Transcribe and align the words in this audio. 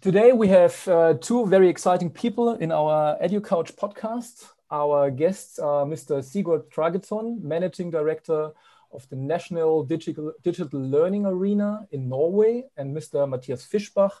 Today 0.00 0.32
we 0.32 0.48
have 0.48 0.88
uh, 0.88 1.12
two 1.20 1.46
very 1.46 1.68
exciting 1.68 2.08
people 2.08 2.54
in 2.54 2.72
our 2.72 3.18
EduCouch 3.18 3.74
podcast. 3.74 4.48
Our 4.70 5.10
guests 5.10 5.58
are 5.58 5.84
Mr. 5.84 6.24
Sigurd 6.24 6.70
Trageton, 6.70 7.42
Managing 7.42 7.90
Director 7.90 8.52
of 8.92 9.06
the 9.10 9.16
National 9.16 9.84
Digital, 9.84 10.32
Digital 10.42 10.80
Learning 10.80 11.26
Arena 11.26 11.86
in 11.92 12.08
Norway, 12.08 12.64
and 12.78 12.96
Mr. 12.96 13.28
Matthias 13.28 13.66
Fischbach, 13.70 14.12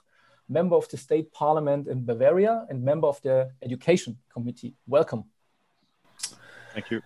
Member 0.50 0.76
of 0.76 0.86
the 0.90 0.98
State 0.98 1.32
Parliament 1.32 1.88
in 1.88 2.04
Bavaria 2.04 2.66
and 2.68 2.82
Member 2.84 3.06
of 3.06 3.22
the 3.22 3.50
Education 3.62 4.18
Committee. 4.30 4.74
Welcome. 4.86 5.24
Thank 6.74 6.90
you. 6.90 7.00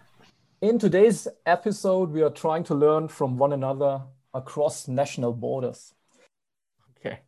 In 0.60 0.80
today's 0.80 1.28
episode, 1.46 2.10
we 2.10 2.22
are 2.22 2.30
trying 2.30 2.64
to 2.64 2.74
learn 2.74 3.06
from 3.06 3.38
one 3.38 3.52
another 3.52 4.02
across 4.34 4.88
national 4.88 5.32
borders. 5.32 5.94
Okay. 6.98 7.20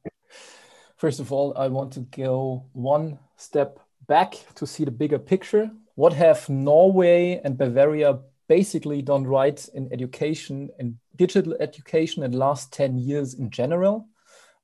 First 0.97 1.21
of 1.21 1.31
all, 1.31 1.53
I 1.59 1.69
want 1.69 1.93
to 1.95 2.01
go 2.01 2.65
one 2.73 3.19
step 3.37 3.79
back 4.07 4.35
to 4.55 4.67
see 4.67 4.85
the 4.85 4.91
bigger 4.91 5.19
picture. 5.19 5.71
What 5.95 6.15
have 6.15 6.49
Norway 6.49 7.41
and 7.45 7.59
Bavaria 7.59 8.19
basically 8.49 9.03
done 9.03 9.27
right 9.27 9.69
in 9.75 9.93
education 9.93 10.71
and 10.79 10.97
digital 11.17 11.55
education 11.61 12.23
in 12.23 12.31
the 12.31 12.39
last 12.39 12.73
10 12.73 12.97
years 12.97 13.35
in 13.35 13.51
general? 13.51 14.09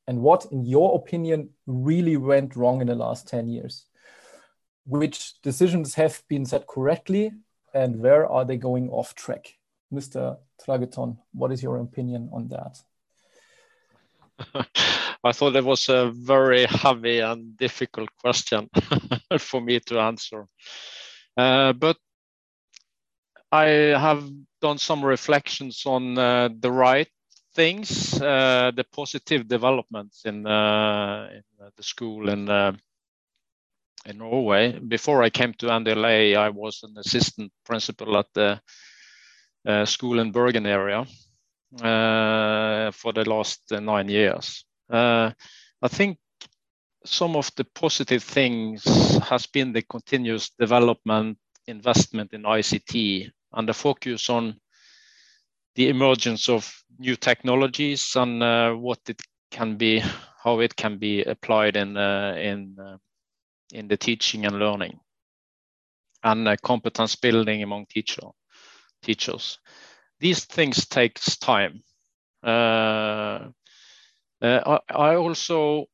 And 0.08 0.20
what, 0.22 0.46
in 0.50 0.64
your 0.64 0.96
opinion, 0.96 1.50
really 1.66 2.16
went 2.16 2.56
wrong 2.56 2.80
in 2.80 2.86
the 2.86 2.94
last 2.94 3.28
10 3.28 3.48
years? 3.48 3.84
Which 4.86 5.40
decisions 5.42 5.94
have 5.94 6.22
been 6.28 6.46
set 6.46 6.66
correctly 6.66 7.32
and 7.74 8.00
where 8.00 8.26
are 8.26 8.46
they 8.46 8.56
going 8.56 8.88
off 8.88 9.14
track? 9.14 9.54
Mr. 9.92 10.38
Trageton, 10.64 11.18
what 11.32 11.52
is 11.52 11.62
your 11.62 11.76
opinion 11.76 12.30
on 12.32 12.48
that? 12.48 12.78
I 15.24 15.32
thought 15.32 15.54
it 15.54 15.64
was 15.64 15.88
a 15.88 16.10
very 16.10 16.66
heavy 16.66 17.20
and 17.20 17.56
difficult 17.56 18.10
question 18.20 18.68
for 19.38 19.60
me 19.60 19.78
to 19.80 20.00
answer. 20.00 20.48
Uh, 21.36 21.72
but 21.72 21.96
I 23.52 23.66
have 23.66 24.28
done 24.60 24.78
some 24.78 25.04
reflections 25.04 25.84
on 25.86 26.18
uh, 26.18 26.48
the 26.58 26.72
right 26.72 27.08
things, 27.54 28.20
uh, 28.20 28.72
the 28.74 28.84
positive 28.84 29.46
developments 29.46 30.24
in, 30.24 30.46
uh, 30.46 31.28
in 31.32 31.42
the 31.76 31.82
school 31.82 32.28
in 32.28 32.48
uh, 32.48 32.72
in 34.04 34.18
Norway. 34.18 34.80
Before 34.80 35.22
I 35.22 35.30
came 35.30 35.54
to 35.54 35.66
NDLA, 35.66 36.36
I 36.36 36.48
was 36.48 36.82
an 36.82 36.94
assistant 36.96 37.52
principal 37.64 38.16
at 38.18 38.26
the 38.34 38.60
uh, 39.64 39.84
school 39.84 40.18
in 40.18 40.32
Bergen 40.32 40.66
area 40.66 41.06
for 41.78 43.12
the 43.12 43.24
last 43.28 43.70
nine 43.70 44.08
years. 44.08 44.64
I 44.92 45.88
think 45.88 46.18
some 47.04 47.36
of 47.36 47.50
the 47.56 47.64
positive 47.64 48.22
things 48.22 48.84
has 49.28 49.46
been 49.46 49.72
the 49.72 49.82
continuous 49.82 50.50
development 50.58 51.38
investment 51.66 52.32
in 52.32 52.42
ICT 52.42 53.30
and 53.52 53.68
the 53.68 53.74
focus 53.74 54.28
on 54.30 54.56
the 55.74 55.88
emergence 55.88 56.48
of 56.48 56.72
new 56.98 57.16
technologies 57.16 58.14
and 58.16 58.42
uh, 58.42 58.72
what 58.72 58.98
it 59.08 59.20
can 59.50 59.76
be, 59.76 60.02
how 60.42 60.60
it 60.60 60.76
can 60.76 60.98
be 60.98 61.22
applied 61.22 61.76
in 61.76 61.96
uh, 61.96 62.34
in 62.38 62.76
uh, 62.78 62.98
in 63.72 63.88
the 63.88 63.96
teaching 63.96 64.44
and 64.44 64.58
learning, 64.58 65.00
and 66.22 66.46
uh, 66.46 66.56
competence 66.62 67.16
building 67.16 67.62
among 67.62 67.86
teacher 67.86 68.28
teachers. 69.02 69.58
These 70.20 70.44
things 70.44 70.86
takes 70.86 71.36
time. 71.36 71.82
Uh, 74.42 74.60
uh, 74.66 74.78
I, 74.90 75.14
also 75.14 75.86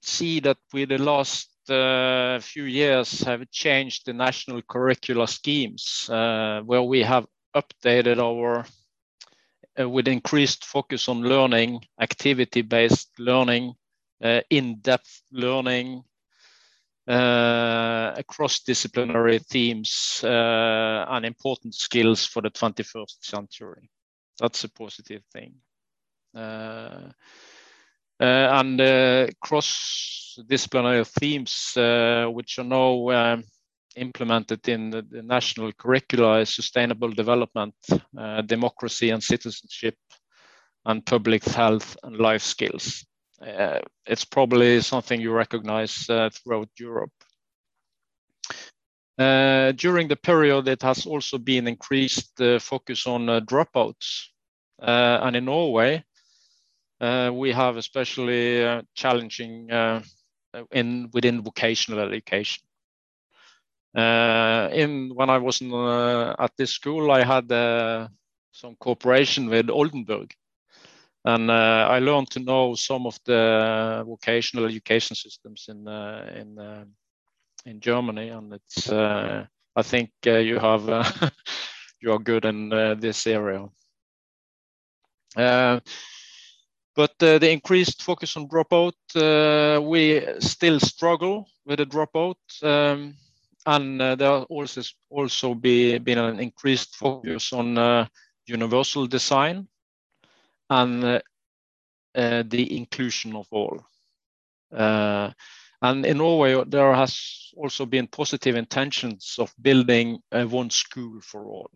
see 0.00 0.38
that 0.40 0.58
with 0.72 0.90
the 0.90 0.98
last 0.98 1.50
few 1.66 2.64
years 2.64 3.20
have 3.22 3.50
changed 3.50 4.06
the 4.06 4.12
national 4.12 4.62
curricular 4.62 5.28
schemes, 5.28 6.06
where 6.08 6.82
we 6.82 7.02
have 7.02 7.26
updated 7.56 8.18
our 8.18 8.64
uh, 9.78 9.88
with 9.88 10.08
increased 10.08 10.64
focus 10.64 11.08
on 11.08 11.22
learning, 11.22 11.80
activity-based 12.00 13.10
learning, 13.18 13.74
uh, 14.22 14.40
in-depth 14.48 15.22
learning, 15.32 16.02
uh, 17.08 18.12
across 18.16 18.60
disciplinary 18.60 19.38
themes 19.38 20.20
uh, 20.24 21.04
and 21.08 21.24
important 21.26 21.74
skills 21.74 22.24
for 22.24 22.42
the 22.42 22.50
21st 22.50 23.24
century. 23.24 23.90
That's 24.40 24.64
a 24.64 24.68
positive 24.68 25.22
thing. 25.32 25.54
Uh, 28.20 28.24
uh 28.24 28.60
and 28.60 29.30
cross 29.40 30.38
disciplinary 30.48 31.04
themes, 31.04 31.72
which 32.32 32.58
are 32.58 32.64
now 32.64 33.10
um, 33.10 33.44
implemented 33.96 34.68
in 34.68 34.90
the, 34.90 35.02
the 35.02 35.22
national 35.22 35.72
curricula 35.72 36.40
is 36.40 36.54
sustainable 36.54 37.10
development, 37.10 37.74
uh, 38.18 38.42
democracy 38.42 39.10
and 39.10 39.22
citizenship, 39.22 39.96
and 40.84 41.04
public 41.04 41.44
health 41.44 41.96
and 42.04 42.16
life 42.16 42.42
skills. 42.42 43.04
Uh, 43.40 43.80
it's 44.06 44.24
probably 44.24 44.80
something 44.80 45.20
you 45.20 45.32
recognize 45.32 46.08
uh, 46.08 46.30
throughout 46.32 46.68
Europe. 46.78 47.12
Uh, 49.18 49.72
during 49.72 50.08
the 50.08 50.16
period, 50.16 50.68
it 50.68 50.82
has 50.82 51.06
also 51.06 51.38
been 51.38 51.66
increased 51.66 52.40
uh, 52.40 52.58
focus 52.58 53.06
on 53.06 53.28
uh, 53.28 53.40
dropouts. 53.40 54.28
and 54.78 55.36
in 55.36 55.46
Norway, 55.46 56.04
Uh, 57.00 57.30
we 57.32 57.52
have 57.52 57.76
especially 57.76 58.64
uh, 58.64 58.82
challenging 58.94 59.70
uh, 59.70 60.02
in 60.72 61.10
within 61.12 61.42
vocational 61.42 62.00
education. 62.00 62.62
Uh, 63.94 64.68
in 64.72 65.14
when 65.14 65.30
I 65.30 65.38
was 65.38 65.60
in, 65.60 65.72
uh, 65.72 66.34
at 66.38 66.52
this 66.56 66.72
school, 66.72 67.10
I 67.10 67.24
had 67.24 67.50
uh, 67.52 68.08
some 68.52 68.76
cooperation 68.76 69.48
with 69.48 69.70
Oldenburg, 69.70 70.32
and 71.24 71.50
I 71.50 71.98
learned 71.98 72.30
to 72.32 72.40
know 72.40 72.74
some 72.74 73.06
of 73.06 73.18
the 73.24 74.04
vocational 74.06 74.66
education 74.66 75.16
systems 75.16 75.66
in 75.68 75.88
in 75.88 76.86
in 77.66 77.80
Germany, 77.80 78.28
and 78.30 78.54
it's 78.54 78.90
I 78.90 79.82
think 79.82 80.10
you 80.24 80.58
have 80.58 81.32
you 82.00 82.12
are 82.12 82.18
good 82.18 82.44
in 82.46 82.70
this 83.00 83.26
area. 83.26 83.66
But 86.96 87.22
uh, 87.22 87.38
the 87.38 87.50
increased 87.50 88.02
focus 88.02 88.36
on 88.38 88.48
dropout, 88.48 88.94
uh, 89.14 89.82
we 89.82 90.24
still 90.40 90.80
struggle 90.80 91.46
with 91.66 91.78
the 91.78 91.84
dropout. 91.84 92.36
Um, 92.62 93.14
and 93.66 94.00
uh, 94.00 94.14
there 94.14 94.30
also 94.30 94.80
also 95.10 95.54
be 95.54 95.98
been 95.98 96.18
an 96.18 96.40
increased 96.40 96.96
focus 96.96 97.52
on 97.52 97.76
uh, 97.76 98.06
universal 98.46 99.06
design 99.06 99.68
and 100.70 101.04
uh, 101.04 101.20
uh 102.14 102.42
the 102.46 102.76
inclusion 102.76 103.36
of 103.36 103.46
all. 103.50 103.84
Uh, 104.72 105.30
and 105.82 106.06
in 106.06 106.18
Norway, 106.18 106.64
there 106.66 106.94
has 106.94 107.52
also 107.56 107.84
been 107.86 108.06
positive 108.06 108.56
intentions 108.56 109.36
of 109.38 109.52
building 109.60 110.18
one 110.30 110.70
school 110.70 111.20
for 111.20 111.44
all. 111.44 111.70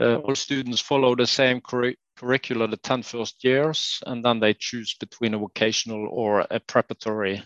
Uh, 0.00 0.16
all 0.16 0.34
students 0.34 0.80
follow 0.80 1.14
the 1.14 1.26
same 1.26 1.60
curri 1.60 1.96
curricula 2.16 2.68
the 2.68 2.76
10 2.76 3.02
first 3.02 3.42
years, 3.44 4.02
and 4.06 4.24
then 4.24 4.40
they 4.40 4.54
choose 4.54 4.94
between 4.94 5.34
a 5.34 5.38
vocational 5.38 6.08
or 6.10 6.46
a 6.50 6.60
preparatory 6.60 7.42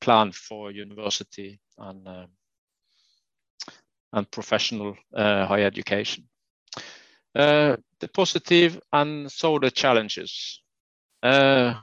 plan 0.00 0.32
for 0.32 0.70
university 0.70 1.58
and 1.78 2.06
uh, 2.06 2.26
and 4.12 4.30
professional 4.30 4.96
uh, 5.14 5.46
higher 5.46 5.66
education. 5.66 6.24
Uh, 7.34 7.76
the 8.00 8.08
positive 8.08 8.80
and 8.92 9.30
so 9.30 9.58
the 9.58 9.70
challenges. 9.70 10.62
Uh, 11.22 11.74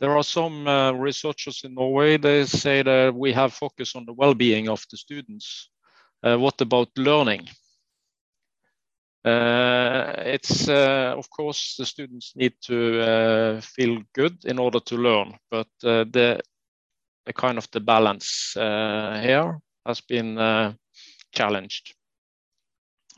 there 0.00 0.16
are 0.16 0.24
some 0.24 0.66
uh, 0.66 0.92
researchers 0.92 1.62
in 1.64 1.74
Norway, 1.74 2.16
they 2.16 2.44
say 2.44 2.82
that 2.82 3.14
we 3.14 3.32
have 3.32 3.52
focus 3.52 3.94
on 3.94 4.04
the 4.04 4.12
well-being 4.12 4.68
of 4.68 4.84
the 4.90 4.96
students. 4.96 5.70
Uh, 6.22 6.36
what 6.36 6.60
about 6.60 6.88
learning? 6.96 7.48
Uh, 9.26 10.14
it's, 10.18 10.68
uh, 10.68 11.12
of 11.16 11.28
course, 11.30 11.74
the 11.76 11.84
students 11.84 12.32
need 12.36 12.52
to 12.60 13.00
uh, 13.00 13.60
feel 13.60 14.00
good 14.14 14.36
in 14.44 14.58
order 14.58 14.78
to 14.78 14.96
learn, 14.96 15.34
but 15.50 15.66
uh, 15.82 16.04
the 16.04 16.40
kind 17.34 17.58
of 17.58 17.68
the 17.72 17.80
balance 17.80 18.52
here 18.54 19.58
has 19.84 20.00
been 20.00 20.36
challenged. 21.32 21.94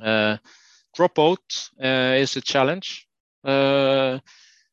dropout 0.00 1.70
is 1.78 2.36
a 2.36 2.40
challenge, 2.40 3.06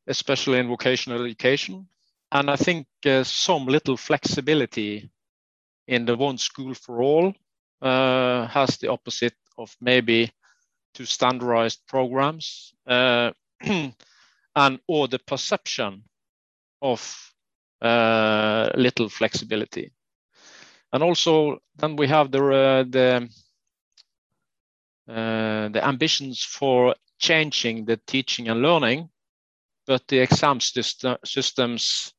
especially 0.07 0.59
in 0.59 0.69
vocational 0.69 1.25
education. 1.25 1.85
And 2.31 2.49
I 2.49 2.55
think 2.55 2.87
some 3.23 3.65
little 3.65 3.97
flexibility 3.97 5.09
in 5.85 6.05
the 6.05 6.15
one 6.15 6.37
school 6.37 6.73
for 6.73 7.01
all 7.03 7.33
uh, 7.81 8.47
has 8.47 8.77
the 8.77 8.87
opposite 8.87 9.35
of 9.57 9.75
maybe 9.81 10.31
two 10.95 11.05
standardized 11.05 11.81
programs 11.87 12.73
uh, 12.87 13.31
and 14.55 14.79
or 14.87 15.07
the 15.07 15.19
perception 15.19 16.03
of 16.81 17.31
uh, 17.81 18.69
little 18.75 19.09
flexibility. 19.09 19.91
And 20.93 21.03
also 21.03 21.59
then 21.75 21.97
we 21.97 22.07
have 22.07 22.31
the 22.31 22.43
uh, 22.43 22.83
the 22.89 23.29
uh, 25.07 25.69
the 25.69 25.85
ambitions 25.85 26.43
for 26.43 26.95
changing 27.19 27.85
the 27.85 27.99
teaching 28.07 28.47
and 28.47 28.61
learning, 28.61 29.09
but 29.85 30.07
the 30.07 30.19
exam 30.19 30.59
system, 30.59 31.17
systems 31.23 32.13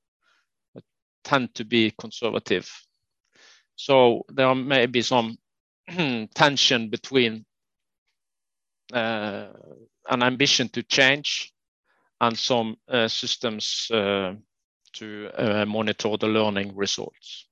tend 1.25 1.55
to 1.55 1.65
be 1.65 1.93
conservative. 1.99 2.71
So 3.75 4.25
there 4.29 4.55
may 4.55 4.87
be 4.87 5.03
some 5.03 5.37
tension 6.35 6.89
between 6.91 7.45
an 8.93 10.23
ambition 10.23 10.69
to 10.71 10.83
change 10.83 11.53
and 12.21 12.39
some 12.39 12.77
uh, 12.89 13.09
systems 13.09 13.91
uh, 13.93 14.35
to 14.95 15.31
uh, 15.37 15.65
monitor 15.67 16.17
the 16.17 16.27
learning 16.27 16.75
results. 16.75 17.47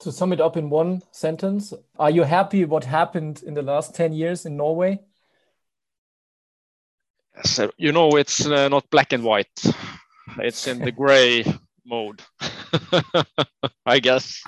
To 0.00 0.12
sum 0.12 0.32
it 0.32 0.40
up 0.40 0.56
in 0.56 0.68
one 0.68 1.02
sentence, 1.12 1.72
are 1.98 2.10
you 2.10 2.24
happy 2.24 2.64
what 2.64 2.84
happened 2.84 3.42
in 3.46 3.54
the 3.54 3.62
last 3.62 3.94
10 3.94 4.12
years 4.12 4.44
in 4.44 4.56
Norway? 4.56 5.00
So, 7.44 7.70
you 7.78 7.92
know, 7.92 8.16
it's 8.16 8.44
uh, 8.44 8.68
not 8.68 8.90
black 8.90 9.12
and 9.12 9.22
white. 9.22 9.62
It's 10.38 10.66
in 10.66 10.80
the 10.80 10.92
gray 10.92 11.44
mode, 11.86 12.20
I 13.86 14.00
guess. 14.00 14.42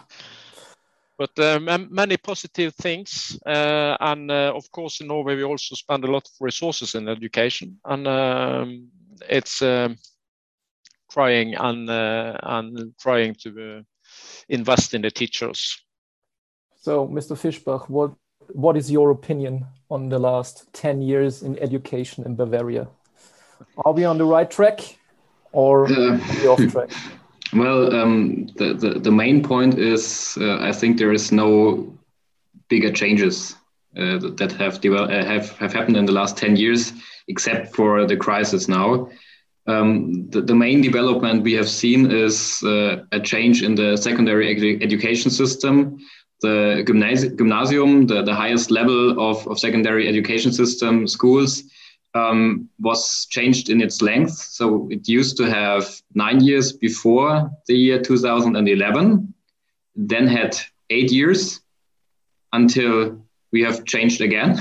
But 1.17 1.39
uh, 1.39 1.61
many 1.91 2.17
positive 2.17 2.75
things, 2.75 3.39
uh, 3.47 3.97
and 4.01 4.31
uh, 4.31 4.53
of 4.55 4.69
course 4.73 5.01
in 5.01 5.07
Norway 5.07 5.37
we 5.37 5.45
also 5.45 5.77
spend 5.77 6.05
a 6.05 6.11
lot 6.11 6.27
of 6.27 6.33
resources 6.41 6.97
in 6.97 7.09
education, 7.09 7.79
and 7.85 8.09
um, 8.09 8.89
it's 9.29 9.63
um, 9.63 9.97
trying 11.09 11.55
and 11.55 11.89
uh, 11.89 12.37
and 12.43 12.95
trying 12.99 13.37
to 13.43 13.79
uh, 13.79 13.83
invest 14.49 14.95
in 14.95 15.03
the 15.03 15.11
teachers. 15.11 15.81
So, 16.77 17.07
Mr. 17.07 17.37
Fischbach, 17.37 17.89
what 17.89 18.13
what 18.49 18.77
is 18.77 18.91
your 18.91 19.11
opinion 19.11 19.67
on 19.91 20.09
the 20.09 20.19
last 20.19 20.67
ten 20.73 21.01
years 21.01 21.43
in 21.43 21.57
education 21.61 22.25
in 22.27 22.35
Bavaria? 22.35 22.89
Are 23.85 23.93
we 23.93 24.05
on 24.05 24.19
the 24.19 24.25
right 24.25 24.51
track, 24.51 24.81
or 25.53 25.87
uh, 25.87 26.19
off 26.49 26.73
track? 26.73 26.91
Well, 27.55 27.95
um, 27.95 28.49
the, 28.57 28.75
the, 28.75 28.99
the 28.99 29.13
main 29.13 29.43
point 29.43 29.79
is 29.79 30.37
uh, 30.41 30.59
I 30.59 30.73
think 30.73 30.99
there 30.99 31.13
is 31.13 31.31
no 31.31 31.97
bigger 32.69 32.91
changes 32.91 33.55
uh, 33.97 34.19
that 34.39 34.53
have, 34.59 34.81
devel- 34.81 35.09
uh, 35.09 35.25
have 35.25 35.51
have 35.59 35.73
happened 35.73 35.97
in 35.97 36.05
the 36.05 36.13
last 36.13 36.37
ten 36.37 36.57
years, 36.57 36.93
except 37.29 37.75
for 37.77 38.07
the 38.07 38.17
crisis 38.17 38.67
now. 38.67 39.09
Um, 39.67 40.29
the, 40.31 40.43
the, 40.43 40.55
main 40.55 40.83
development 40.83 41.43
we 41.43 41.55
have 41.55 41.69
seen 41.69 42.11
is 42.11 42.63
uh, 42.65 43.05
a 43.13 43.21
change 43.21 43.63
in 43.63 43.77
the 43.77 43.97
secondary 43.97 44.55
edu- 44.55 44.83
education 44.83 45.31
system. 45.31 45.99
The 46.43 46.85
gymnasi- 46.87 47.39
gymnasium, 47.39 48.07
the, 48.07 48.23
the 48.23 48.35
highest 48.35 48.71
level 48.71 49.19
of, 49.19 49.47
of 49.47 49.59
secondary 49.59 50.07
education 50.09 50.53
system 50.53 51.07
schools, 51.07 51.63
um, 52.15 52.69
was 52.79 53.27
changed 53.27 53.71
in 53.71 53.81
its 53.81 54.01
length. 54.01 54.33
So 54.33 54.89
it 54.91 55.09
used 55.09 55.37
to 55.39 55.45
have 55.45 55.91
nine 56.15 56.41
years 56.43 56.73
before 56.73 57.51
the 57.67 57.75
year 57.75 58.01
2011, 58.01 59.35
then 59.97 60.27
had 60.27 60.57
eight 60.91 61.11
years 61.11 61.61
until 62.53 63.21
we 63.53 63.63
have 63.63 63.85
changed 63.85 64.21
again. 64.21 64.59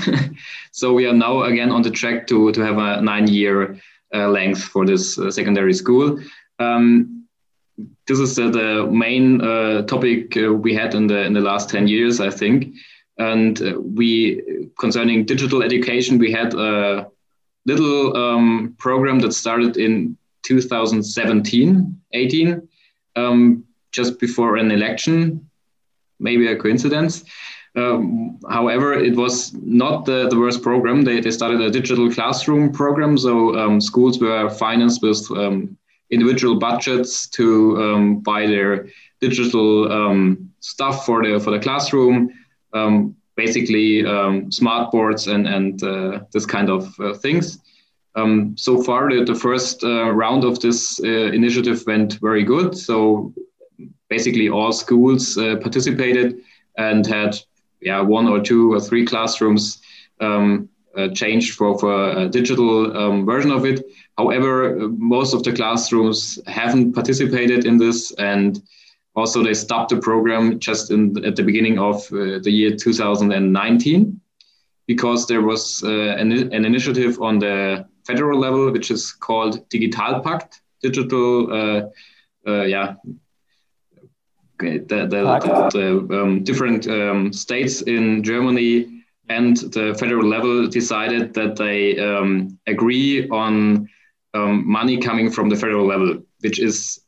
so 0.72 0.92
we 0.92 1.06
are 1.06 1.12
now 1.12 1.42
again 1.42 1.70
on 1.70 1.82
the 1.82 1.90
track 1.90 2.26
to, 2.28 2.52
to 2.52 2.60
have 2.60 2.78
a 2.78 3.00
nine 3.00 3.28
year 3.28 3.80
uh, 4.14 4.28
length 4.28 4.62
for 4.62 4.84
this 4.86 5.18
uh, 5.18 5.30
secondary 5.30 5.74
school. 5.74 6.18
Um, 6.58 7.26
this 8.06 8.18
is 8.18 8.38
uh, 8.38 8.50
the 8.50 8.86
main 8.90 9.40
uh, 9.40 9.82
topic 9.82 10.36
uh, 10.36 10.52
we 10.52 10.74
had 10.74 10.94
in 10.94 11.06
the 11.06 11.22
in 11.24 11.32
the 11.32 11.40
last 11.40 11.70
10 11.70 11.88
years, 11.88 12.20
I 12.20 12.30
think. 12.30 12.74
And 13.18 13.60
uh, 13.62 13.80
we, 13.80 14.70
concerning 14.78 15.24
digital 15.24 15.62
education, 15.62 16.18
we 16.18 16.32
had 16.32 16.54
a 16.54 17.06
little 17.66 18.16
um, 18.16 18.74
program 18.78 19.18
that 19.20 19.32
started 19.32 19.76
in 19.76 20.16
2017, 20.44 22.00
18, 22.12 22.68
um, 23.16 23.64
just 23.92 24.18
before 24.20 24.56
an 24.56 24.70
election, 24.70 25.48
maybe 26.18 26.48
a 26.48 26.56
coincidence. 26.56 27.24
Um, 27.76 28.38
however, 28.48 28.94
it 28.94 29.16
was 29.16 29.52
not 29.54 30.04
the, 30.04 30.28
the 30.28 30.38
worst 30.38 30.62
program. 30.62 31.02
They, 31.02 31.20
they 31.20 31.30
started 31.30 31.60
a 31.60 31.70
digital 31.70 32.12
classroom 32.12 32.72
program. 32.72 33.18
So 33.18 33.58
um, 33.58 33.80
schools 33.80 34.20
were 34.20 34.48
financed 34.50 35.02
with 35.02 35.28
um, 35.32 35.76
individual 36.10 36.58
budgets 36.58 37.28
to 37.30 37.82
um, 37.82 38.20
buy 38.20 38.46
their 38.46 38.88
digital 39.20 40.36
stuff 40.60 41.04
for 41.04 41.22
the, 41.24 41.40
for 41.40 41.50
the 41.50 41.58
classroom. 41.58 42.30
Um, 42.72 43.16
basically 43.36 44.04
um, 44.06 44.50
smart 44.50 44.90
boards 44.90 45.26
and 45.26 45.46
and 45.46 45.82
uh, 45.82 46.20
this 46.32 46.46
kind 46.46 46.70
of 46.70 46.98
uh, 47.00 47.14
things. 47.14 47.58
Um, 48.16 48.56
so 48.56 48.82
far, 48.82 49.10
the, 49.10 49.24
the 49.24 49.34
first 49.34 49.82
uh, 49.82 50.10
round 50.12 50.44
of 50.44 50.60
this 50.60 51.00
uh, 51.02 51.32
initiative 51.32 51.82
went 51.86 52.14
very 52.20 52.44
good. 52.44 52.76
So 52.76 53.34
basically, 54.08 54.48
all 54.48 54.72
schools 54.72 55.36
uh, 55.36 55.56
participated 55.56 56.36
and 56.78 57.06
had 57.06 57.36
yeah 57.80 58.00
one 58.00 58.28
or 58.28 58.40
two 58.40 58.72
or 58.72 58.80
three 58.80 59.04
classrooms 59.04 59.80
um, 60.20 60.68
uh, 60.96 61.08
changed 61.08 61.54
for 61.54 61.78
for 61.78 62.10
a 62.10 62.28
digital 62.28 62.96
um, 62.96 63.26
version 63.26 63.50
of 63.50 63.64
it. 63.64 63.84
However, 64.16 64.88
most 64.96 65.34
of 65.34 65.42
the 65.42 65.52
classrooms 65.52 66.38
haven't 66.46 66.92
participated 66.92 67.66
in 67.66 67.78
this 67.78 68.12
and 68.12 68.62
also, 69.16 69.44
they 69.44 69.54
stopped 69.54 69.90
the 69.90 69.96
program 69.98 70.58
just 70.58 70.90
in, 70.90 71.24
at 71.24 71.36
the 71.36 71.42
beginning 71.42 71.78
of 71.78 71.96
uh, 72.12 72.40
the 72.42 72.50
year 72.50 72.74
2019 72.74 74.20
because 74.86 75.26
there 75.26 75.42
was 75.42 75.82
uh, 75.84 75.88
an, 75.88 76.32
an, 76.32 76.64
initiative 76.64 77.20
on 77.20 77.38
the 77.38 77.86
federal 78.06 78.38
level 78.38 78.70
which 78.72 78.90
is 78.90 79.12
called 79.12 79.66
Digitalpakt, 79.70 80.60
digital, 80.82 81.52
uh, 81.52 81.82
uh 82.46 82.64
yeah, 82.64 82.94
the, 84.58 84.78
the, 84.88 85.70
the 85.72 86.20
um, 86.20 86.42
different 86.42 86.86
um, 86.88 87.32
states 87.32 87.82
in 87.82 88.22
Germany 88.22 89.04
and 89.28 89.56
the 89.56 89.94
federal 89.98 90.26
level 90.26 90.66
decided 90.68 91.32
that 91.34 91.56
they 91.56 91.98
um, 91.98 92.58
agree 92.66 93.28
on 93.30 93.88
um, 94.34 94.68
money 94.68 94.98
coming 94.98 95.30
from 95.30 95.48
the 95.48 95.56
federal 95.56 95.86
level, 95.86 96.20
which 96.40 96.58
is 96.58 97.03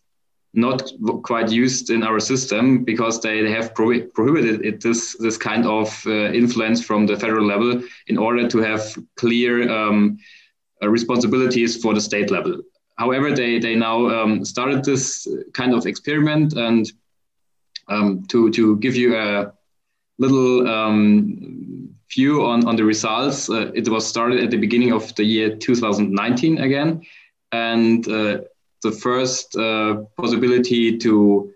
not 0.56 0.90
quite 1.22 1.50
used 1.52 1.90
in 1.90 2.02
our 2.02 2.18
system 2.18 2.82
because 2.82 3.20
they 3.20 3.48
have 3.50 3.75
pro- 3.75 4.06
prohibited 4.14 4.64
it, 4.64 4.80
this 4.80 5.14
this 5.18 5.36
kind 5.36 5.66
of 5.66 6.02
uh, 6.06 6.32
influence 6.32 6.82
from 6.82 7.06
the 7.06 7.16
federal 7.16 7.46
level 7.46 7.82
in 8.06 8.16
order 8.16 8.48
to 8.48 8.58
have 8.58 8.82
clear 9.16 9.70
um, 9.70 10.18
uh, 10.82 10.88
responsibilities 10.88 11.80
for 11.82 11.92
the 11.94 12.00
state 12.00 12.30
level. 12.30 12.62
However, 12.96 13.32
they 13.32 13.58
they 13.58 13.75
now 13.75 14.08
um, 14.08 14.44
started 14.44 14.82
this 14.82 15.28
kind 15.52 15.75
of 15.75 15.86
experiment 15.86 16.54
and 16.54 16.90
um, 17.88 18.25
to 18.28 18.50
to 18.50 18.76
give 18.78 18.96
you 18.96 19.14
a 19.14 19.52
little 20.18 20.66
um, 20.66 21.90
view 22.10 22.46
on 22.46 22.66
on 22.66 22.76
the 22.76 22.84
results. 22.84 23.50
Uh, 23.50 23.70
it 23.75 23.88
was 23.88 24.06
started 24.06 24.42
at 24.42 24.50
the 24.50 24.56
beginning 24.56 24.92
of 24.92 25.14
the 25.16 25.25
year 25.25 25.54
2019 25.54 26.58
again, 26.58 27.02
and 27.52 28.08
uh, 28.08 28.38
the 28.83 28.92
first 28.92 29.56
uh, 29.56 30.02
possibility 30.16 30.97
to 30.99 31.52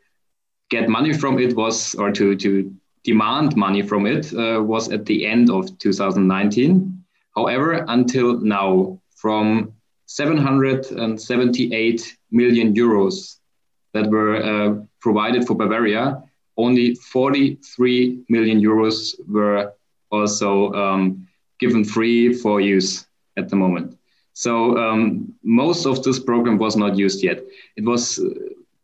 get 0.70 0.88
money 0.88 1.12
from 1.12 1.38
it 1.38 1.54
was, 1.56 1.94
or 1.94 2.10
to, 2.12 2.34
to 2.36 2.74
demand 3.04 3.56
money 3.56 3.82
from 3.82 4.06
it, 4.06 4.32
uh, 4.32 4.62
was 4.62 4.90
at 4.90 5.04
the 5.06 5.26
end 5.26 5.50
of 5.50 5.76
2019. 5.78 7.04
However, 7.34 7.84
until 7.88 8.40
now, 8.40 9.00
from 9.16 9.72
778 10.06 12.16
million 12.30 12.74
euros 12.74 13.36
that 13.92 14.08
were 14.08 14.36
uh, 14.36 14.76
provided 15.00 15.44
for 15.46 15.54
Bavaria, 15.54 16.22
only 16.56 16.94
43 16.94 18.24
million 18.28 18.60
euros 18.60 19.14
were 19.28 19.72
also 20.10 20.72
um, 20.72 21.28
given 21.58 21.84
free 21.84 22.32
for 22.32 22.60
use 22.60 23.06
at 23.36 23.48
the 23.48 23.56
moment. 23.56 23.99
So 24.40 24.78
um, 24.78 25.34
most 25.42 25.84
of 25.84 26.02
this 26.02 26.18
program 26.18 26.56
was 26.56 26.74
not 26.74 26.96
used 26.96 27.22
yet. 27.22 27.44
It 27.76 27.84
was 27.84 28.18
uh, 28.18 28.30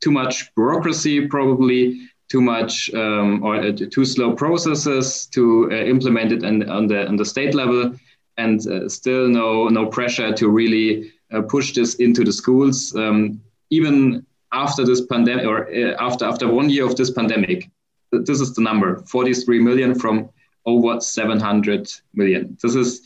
too 0.02 0.10
much 0.10 0.54
bureaucracy, 0.54 1.26
probably 1.28 2.10
too 2.28 2.42
much 2.42 2.90
um, 2.92 3.42
or 3.42 3.56
uh, 3.56 3.72
too 3.72 4.04
slow 4.04 4.34
processes 4.34 5.25
to 5.32 5.70
uh, 5.72 5.76
implement 5.76 6.32
it 6.32 6.44
on, 6.44 6.68
on, 6.68 6.88
the 6.88 7.08
on 7.08 7.16
the 7.16 7.25
state 7.25 7.54
level, 7.54 7.94
and 8.36 8.66
uh, 8.66 8.86
still 8.86 9.28
no 9.28 9.68
no 9.68 9.86
pressure 9.86 10.30
to 10.34 10.50
really 10.50 11.10
uh, 11.32 11.40
push 11.40 11.72
this 11.72 11.94
into 11.94 12.22
the 12.22 12.32
schools, 12.32 12.94
um, 12.94 13.40
even 13.70 14.26
after 14.52 14.84
this 14.84 15.06
pandemic 15.06 15.46
or 15.46 15.68
uh, 15.75 15.96
after 15.98 16.26
after 16.26 16.46
one 16.52 16.68
year 16.68 16.84
of 16.84 16.96
this 16.96 17.12
pandemic. 17.12 17.70
This 18.12 18.42
is 18.42 18.52
the 18.54 18.60
number: 18.60 18.98
43 19.06 19.60
million 19.60 19.98
from 19.98 20.28
over 20.66 21.00
700 21.00 21.90
million. 22.12 22.58
This 22.60 22.75
is 22.75 23.00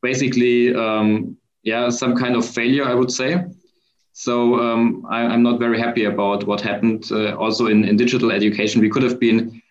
basically 0.00 0.74
um, 0.74 1.36
yeah 1.62 1.88
some 1.90 2.16
kind 2.16 2.36
of 2.36 2.44
failure, 2.48 2.84
I 2.84 2.94
would 2.94 3.10
say. 3.10 3.44
So 4.12 4.60
um, 4.60 5.06
I, 5.08 5.22
am 5.22 5.42
not 5.42 5.58
very 5.58 5.78
happy 5.78 6.04
about 6.04 6.44
what 6.44 6.60
happened. 6.60 7.08
Uh, 7.10 7.34
also 7.36 7.66
in, 7.66 7.84
in 7.84 7.96
digital 7.96 8.30
education, 8.30 8.80
we 8.80 8.90
could 8.90 9.02
have 9.02 9.18
been 9.18 9.62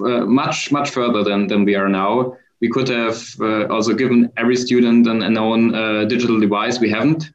uh, 0.00 0.24
much 0.26 0.70
much 0.70 0.90
further 0.90 1.24
than 1.24 1.48
than 1.48 1.64
we 1.64 1.74
are 1.74 1.88
now. 1.88 2.36
We 2.60 2.68
could 2.68 2.88
have 2.88 3.22
uh, 3.40 3.66
also 3.66 3.94
given 3.94 4.32
every 4.36 4.56
student 4.56 5.06
an, 5.06 5.22
an 5.22 5.36
own 5.36 5.74
uh, 5.74 6.04
digital 6.04 6.38
device. 6.40 6.78
We 6.80 6.90
haven't. 6.90 7.30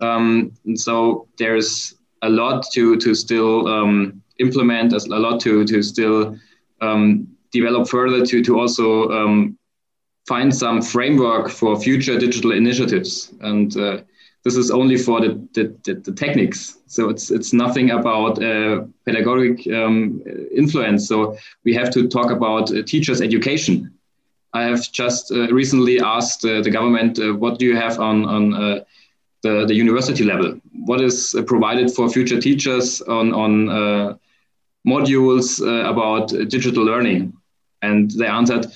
Um, 0.00 0.52
so 0.74 1.28
there's 1.38 1.94
a 2.22 2.28
lot 2.28 2.66
to 2.72 2.96
to 2.96 3.14
still 3.14 3.66
um, 3.66 4.22
implement, 4.38 4.92
a 4.92 5.06
lot 5.06 5.40
to 5.40 5.64
to 5.64 5.82
still 5.82 6.36
um, 6.80 7.28
develop 7.52 7.88
further 7.88 8.24
to 8.26 8.42
to 8.42 8.60
also 8.60 9.10
um, 9.10 9.58
find 10.32 10.54
some 10.64 10.80
framework 10.80 11.50
for 11.58 11.70
future 11.86 12.16
digital 12.26 12.52
initiatives 12.52 13.12
and 13.40 13.76
uh, 13.76 13.98
this 14.44 14.56
is 14.56 14.70
only 14.70 14.96
for 14.96 15.20
the, 15.20 15.30
the, 15.54 15.64
the, 15.84 15.94
the 16.06 16.12
techniques. 16.12 16.78
So 16.86 17.10
it's, 17.10 17.30
it's 17.30 17.52
nothing 17.52 17.90
about 17.90 18.42
uh, 18.42 18.84
pedagogic 19.04 19.66
um, 19.74 20.22
influence. 20.56 21.08
So 21.08 21.36
we 21.64 21.74
have 21.74 21.90
to 21.90 22.08
talk 22.08 22.30
about 22.30 22.70
uh, 22.70 22.82
teachers' 22.82 23.20
education. 23.20 23.92
I 24.54 24.62
have 24.62 24.90
just 24.92 25.30
uh, 25.30 25.52
recently 25.52 26.00
asked 26.00 26.44
uh, 26.44 26.62
the 26.62 26.70
government, 26.70 27.18
uh, 27.18 27.34
what 27.34 27.58
do 27.58 27.66
you 27.66 27.76
have 27.76 28.00
on, 28.00 28.24
on 28.24 28.50
the, 29.42 29.66
the 29.66 29.74
university 29.74 30.24
level? 30.24 30.58
What 30.72 31.00
is 31.00 31.36
provided 31.46 31.90
for 31.90 32.08
future 32.08 32.40
teachers 32.40 33.02
on, 33.02 33.32
on 33.34 34.18
modules 34.86 35.60
about 35.92 36.28
digital 36.48 36.84
learning? 36.84 37.34
And 37.82 38.10
they 38.10 38.26
answered, 38.26 38.66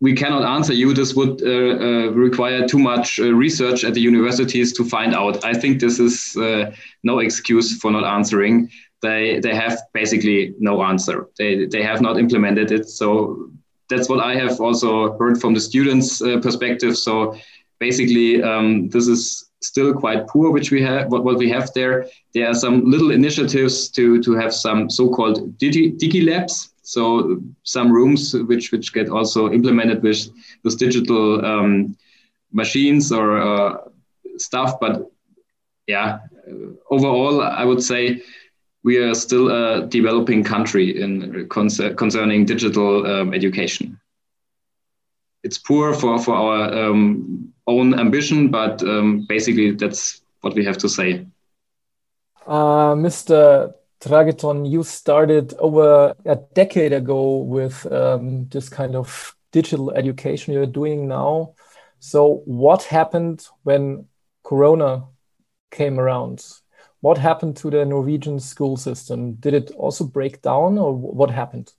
we 0.00 0.12
cannot 0.12 0.44
answer 0.44 0.72
you. 0.72 0.92
This 0.92 1.14
would 1.14 1.42
uh, 1.42 1.48
uh, 1.48 2.10
require 2.10 2.66
too 2.66 2.78
much 2.78 3.20
uh, 3.20 3.32
research 3.32 3.84
at 3.84 3.94
the 3.94 4.00
universities 4.00 4.72
to 4.74 4.84
find 4.84 5.14
out. 5.14 5.44
I 5.44 5.54
think 5.54 5.80
this 5.80 5.98
is 5.98 6.36
uh, 6.36 6.72
no 7.02 7.20
excuse 7.20 7.78
for 7.78 7.90
not 7.90 8.04
answering. 8.04 8.70
They 9.02 9.40
they 9.40 9.54
have 9.54 9.78
basically 9.92 10.54
no 10.58 10.82
answer. 10.82 11.28
They 11.38 11.66
they 11.66 11.82
have 11.82 12.00
not 12.00 12.18
implemented 12.18 12.72
it. 12.72 12.88
So 12.88 13.50
that's 13.88 14.08
what 14.08 14.20
I 14.20 14.34
have 14.34 14.60
also 14.60 15.16
heard 15.18 15.40
from 15.40 15.54
the 15.54 15.60
students' 15.60 16.20
uh, 16.20 16.40
perspective. 16.40 16.96
So 16.96 17.36
basically, 17.78 18.42
um, 18.42 18.88
this 18.88 19.06
is 19.06 19.50
still 19.62 19.94
quite 19.94 20.26
poor, 20.26 20.50
which 20.50 20.70
we 20.70 20.82
have. 20.82 21.10
What, 21.10 21.24
what 21.24 21.38
we 21.38 21.48
have 21.50 21.72
there, 21.74 22.06
there 22.34 22.48
are 22.48 22.54
some 22.54 22.90
little 22.90 23.10
initiatives 23.10 23.88
to 23.90 24.22
to 24.22 24.32
have 24.34 24.52
some 24.52 24.90
so-called 24.90 25.58
digi, 25.58 25.96
digi 25.98 26.26
labs 26.26 26.73
so 26.84 27.40
some 27.62 27.90
rooms 27.90 28.34
which 28.34 28.70
which 28.70 28.92
get 28.92 29.08
also 29.08 29.50
implemented 29.50 30.02
with 30.02 30.30
with 30.62 30.78
digital 30.78 31.44
um, 31.44 31.96
machines 32.52 33.10
or 33.10 33.38
uh, 33.38 33.76
stuff. 34.36 34.78
But 34.78 35.10
yeah, 35.86 36.18
overall, 36.90 37.42
I 37.42 37.64
would 37.64 37.82
say 37.82 38.22
we 38.84 38.98
are 38.98 39.14
still 39.14 39.50
a 39.50 39.86
developing 39.86 40.44
country 40.44 41.00
in 41.00 41.48
concer 41.48 41.94
concerning 41.94 42.44
digital 42.44 43.06
um, 43.06 43.32
education. 43.32 43.98
It's 45.42 45.58
poor 45.58 45.94
for 45.94 46.18
for 46.18 46.34
our 46.34 46.86
um, 46.86 47.52
own 47.66 47.98
ambition, 47.98 48.50
but 48.50 48.82
um, 48.82 49.26
basically 49.26 49.70
that's 49.72 50.20
what 50.42 50.54
we 50.54 50.64
have 50.66 50.78
to 50.78 50.88
say. 50.88 51.26
Uh, 52.46 52.94
Mr. 52.94 53.72
Trageton, 54.04 54.70
you 54.70 54.82
started 54.82 55.54
over 55.58 56.14
a 56.26 56.36
decade 56.54 56.92
ago 56.92 57.38
with 57.38 57.90
um, 57.90 58.46
this 58.48 58.68
kind 58.68 58.94
of 58.94 59.34
digital 59.50 59.92
education 59.92 60.52
you're 60.52 60.66
doing 60.66 61.08
now. 61.08 61.54
So, 62.00 62.42
what 62.44 62.82
happened 62.82 63.46
when 63.62 64.06
Corona 64.42 65.04
came 65.70 65.98
around? 65.98 66.44
What 67.00 67.16
happened 67.16 67.56
to 67.58 67.70
the 67.70 67.86
Norwegian 67.86 68.40
school 68.40 68.76
system? 68.76 69.36
Did 69.36 69.54
it 69.54 69.70
also 69.70 70.04
break 70.04 70.42
down, 70.42 70.76
or 70.76 70.94
what 70.94 71.30
happened? 71.30 71.72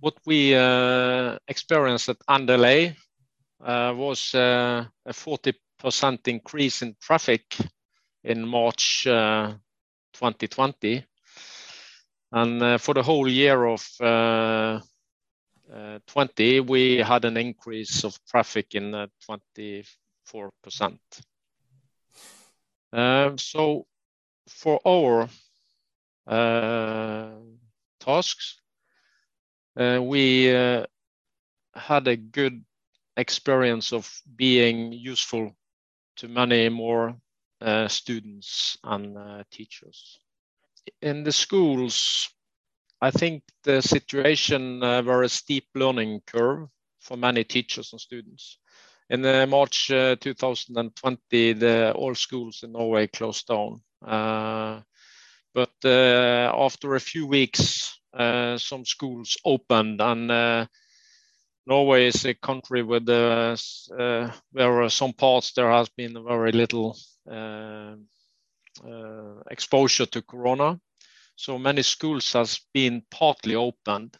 What 0.00 0.14
we 0.26 0.56
uh, 0.56 1.38
experienced 1.46 2.08
at 2.08 2.18
NDLA 2.28 2.96
uh, 3.64 3.94
was 3.96 4.34
uh, 4.34 4.84
a 5.06 5.12
40% 5.12 6.26
increase 6.26 6.82
in 6.82 6.96
traffic 7.00 7.56
in 8.24 8.44
March 8.44 9.06
uh, 9.06 9.52
2020. 10.14 11.04
And 12.32 12.62
uh, 12.62 12.78
for 12.78 12.94
the 12.94 13.02
whole 13.02 13.28
year 13.28 13.64
of 13.64 13.86
uh, 14.00 14.80
uh, 15.72 15.98
20, 16.06 16.60
we 16.60 16.98
had 16.98 17.24
an 17.24 17.36
increase 17.36 18.04
of 18.04 18.18
traffic 18.26 18.74
in 18.74 18.90
24%. 18.92 19.84
Um, 22.92 23.38
so 23.38 23.86
for 24.48 24.80
our 24.86 25.28
tasks, 28.00 28.60
we 29.76 30.44
had 31.74 32.08
a 32.08 32.16
good 32.16 32.64
experience 33.16 33.92
of 33.92 34.10
being 34.36 34.92
useful 34.92 35.54
to 36.16 36.28
many 36.28 36.68
more 36.68 37.08
uh, 37.08 37.14
Uh, 37.64 37.88
students 37.88 38.76
and 38.84 39.16
uh, 39.16 39.42
teachers. 39.50 40.18
In 41.00 41.24
the 41.24 41.32
schools, 41.32 42.28
I 43.00 43.10
think 43.10 43.42
the 43.62 43.80
situation 43.80 44.82
uh, 44.82 45.00
were 45.00 45.22
a 45.22 45.30
steep 45.30 45.64
learning 45.74 46.20
curve 46.26 46.68
for 47.00 47.16
many 47.16 47.42
teachers 47.42 47.90
and 47.92 48.00
students. 48.02 48.58
In 49.08 49.24
uh, 49.24 49.46
March 49.46 49.90
uh, 49.90 50.16
2020, 50.20 51.54
the, 51.54 51.92
all 51.94 52.14
schools 52.14 52.64
in 52.64 52.72
Norway 52.72 53.06
closed 53.06 53.46
down. 53.46 53.80
but 55.54 55.84
after 55.84 56.96
a 56.96 57.00
few 57.00 57.26
weeks, 57.26 57.98
some 58.12 58.84
schools 58.84 59.38
opened 59.46 60.02
and 60.02 60.68
Norway 61.66 62.06
is 62.06 62.24
a 62.26 62.34
country 62.34 62.82
with 62.82 63.08
uh, 63.08 63.56
uh, 63.98 64.30
where 64.52 64.88
some 64.90 65.12
parts 65.12 65.52
there 65.52 65.70
has 65.70 65.88
been 65.88 66.12
very 66.24 66.52
little 66.52 66.96
uh, 67.30 67.94
uh, 68.86 69.40
exposure 69.50 70.06
to 70.06 70.22
corona. 70.22 70.78
So 71.36 71.58
many 71.58 71.82
schools 71.82 72.32
has 72.34 72.60
been 72.74 73.02
partly 73.10 73.54
opened. 73.54 74.16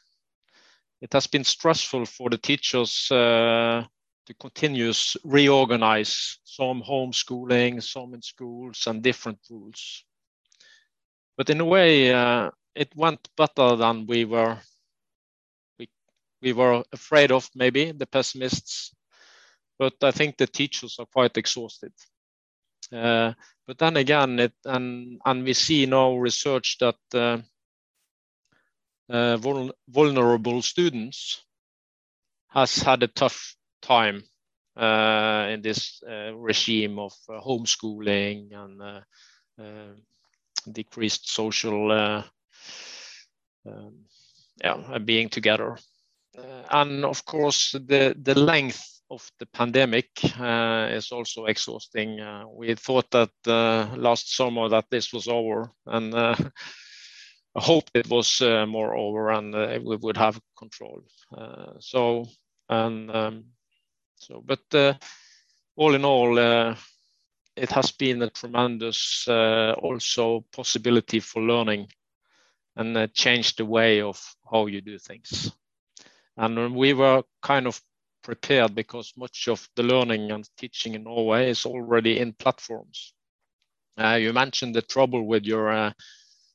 It 1.03 1.13
has 1.13 1.27
been 1.27 1.45
stressful 1.45 2.07
for 2.07 2.31
the 2.31 2.39
teachers 2.39 3.11
uh, 3.11 3.85
to 4.27 4.35
continuous 4.41 5.17
reorganize 5.23 6.39
some 6.45 6.83
homeschooling, 6.83 7.83
some 7.83 8.15
in 8.15 8.23
schools, 8.23 8.87
and 8.87 9.03
different 9.03 9.39
rules. 9.51 10.03
But 11.37 11.51
in 11.51 11.61
a 11.61 11.65
way, 11.65 12.13
uh, 12.13 12.51
it 12.75 12.97
went 12.97 13.29
better 13.37 13.77
than 13.77 14.07
we 14.07 14.25
were 14.25 14.57
we, 14.57 14.74
we 16.45 16.53
were 16.53 16.85
afraid 16.93 17.33
of. 17.33 17.49
Maybe 17.55 17.93
the 17.93 18.07
pessimists, 18.07 18.95
but 19.79 19.95
I 20.03 20.11
think 20.11 20.37
the 20.37 20.47
teachers 20.47 20.97
are 20.99 21.07
quite 21.07 21.37
exhausted. 21.37 21.93
Uh, 22.93 23.33
but 23.67 23.79
then 23.79 23.97
again, 23.97 24.39
it 24.39 24.53
and 24.65 25.21
and 25.25 25.45
we 25.45 25.55
see 25.55 25.87
now 25.87 26.15
research 26.15 26.77
that 26.79 26.97
uh, 27.15 27.39
uh, 29.09 29.37
vul 29.39 29.73
vulnerable 29.89 30.63
students 30.63 31.43
has 32.49 32.77
had 32.77 33.03
a 33.03 33.09
tough 33.09 33.57
time 33.83 34.23
uh, 34.77 35.49
in 35.51 35.63
this 35.63 36.03
uh, 36.09 36.35
regime 36.35 36.99
of 36.99 37.13
uh, 37.29 37.41
homeschooling 37.41 38.53
and 38.53 39.05
decreased 40.73 41.29
social 41.29 41.93
um, 43.67 44.05
yeah, 44.63 44.99
being 44.99 45.29
together. 45.29 45.77
And 46.71 47.05
of 47.05 47.25
course, 47.25 47.73
the, 47.73 48.15
the 48.21 48.39
length 48.39 49.01
of 49.11 49.31
the 49.39 49.47
pandemic 49.47 50.09
uh, 50.41 50.89
is 50.91 51.13
also 51.13 51.47
exhausting. 51.47 52.21
Uh, 52.21 52.45
we 52.49 52.75
thought 52.75 53.11
that 53.11 53.31
uh, 53.47 53.89
last 53.97 54.35
summer 54.35 54.69
that 54.69 54.87
this 54.91 55.13
was 55.13 55.29
over, 55.29 55.71
and 55.87 56.15
I 56.15 56.37
hoped 57.57 57.91
it 57.95 58.09
was 58.09 58.41
more 58.41 58.95
over 58.97 59.31
and 59.31 59.55
we 59.85 59.97
would 59.97 60.17
have 60.17 60.41
control. 60.59 61.03
so 61.79 62.27
and 62.69 63.11
um, 63.11 63.45
so, 64.17 64.43
but 64.45 64.99
all 65.77 65.95
in 65.95 66.05
all, 66.05 66.39
it 67.57 67.71
has 67.71 67.93
been 67.93 68.23
a 68.23 68.31
tremendous 68.31 69.27
uh, 69.29 69.75
also 69.79 70.45
possibility 70.53 71.21
for 71.21 71.43
learning 71.43 71.89
and 72.77 72.97
uh, 72.97 73.07
change 73.09 73.55
the 73.57 73.65
way 73.65 74.01
of 74.01 74.21
how 74.51 74.67
you 74.67 74.81
do 74.81 74.99
things. 74.99 75.53
And 76.37 76.75
we 76.75 76.95
were 76.95 77.23
kind 77.43 77.67
of 77.67 77.81
prepared 78.23 78.75
because 78.75 79.13
much 79.17 79.49
of 79.49 79.69
the 79.77 79.83
learning 79.83 80.31
and 80.31 80.49
teaching 80.57 80.95
in 80.95 81.05
Norway 81.05 81.51
is 81.51 81.67
already 81.67 82.19
in 82.19 82.33
platforms. 82.33 83.15
Uh, 83.97 84.19
you 84.21 84.33
mentioned 84.33 84.75
the 84.75 84.83
trouble 84.83 85.27
with 85.27 85.45
your 85.45 85.71
uh, 85.71 85.93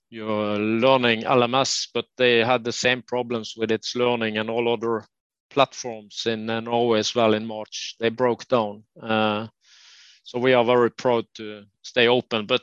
your 0.09 0.57
learning 0.57 1.21
LMS, 1.21 1.87
but 1.93 2.05
they 2.17 2.39
had 2.39 2.63
the 2.63 2.71
same 2.71 3.01
problems 3.03 3.53
with 3.55 3.69
itslearning 3.69 4.39
and 4.39 4.49
all 4.49 4.73
other 4.73 5.05
platforms 5.49 6.23
in 6.25 6.49
uh, 6.49 6.59
Norway 6.59 6.99
as 6.99 7.13
well 7.13 7.33
in 7.33 7.45
March. 7.45 7.95
They 7.99 8.09
broke 8.09 8.47
down. 8.47 8.83
Uh, 9.01 9.47
so 10.23 10.39
we 10.39 10.53
are 10.53 10.65
very 10.65 10.91
proud 10.91 11.25
to 11.35 11.63
stay 11.83 12.07
open, 12.07 12.45
but 12.45 12.61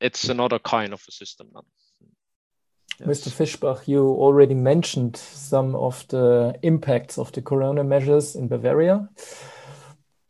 it's 0.00 0.28
another 0.28 0.58
kind 0.58 0.92
of 0.92 1.02
a 1.08 1.12
system 1.12 1.48
then. 1.54 1.62
Yes. 3.00 3.08
Mr. 3.08 3.30
Fischbach, 3.30 3.88
you 3.88 4.06
already 4.06 4.54
mentioned 4.54 5.16
some 5.16 5.74
of 5.74 6.06
the 6.08 6.54
impacts 6.62 7.18
of 7.18 7.32
the 7.32 7.42
corona 7.42 7.82
measures 7.82 8.36
in 8.36 8.48
Bavaria, 8.48 9.08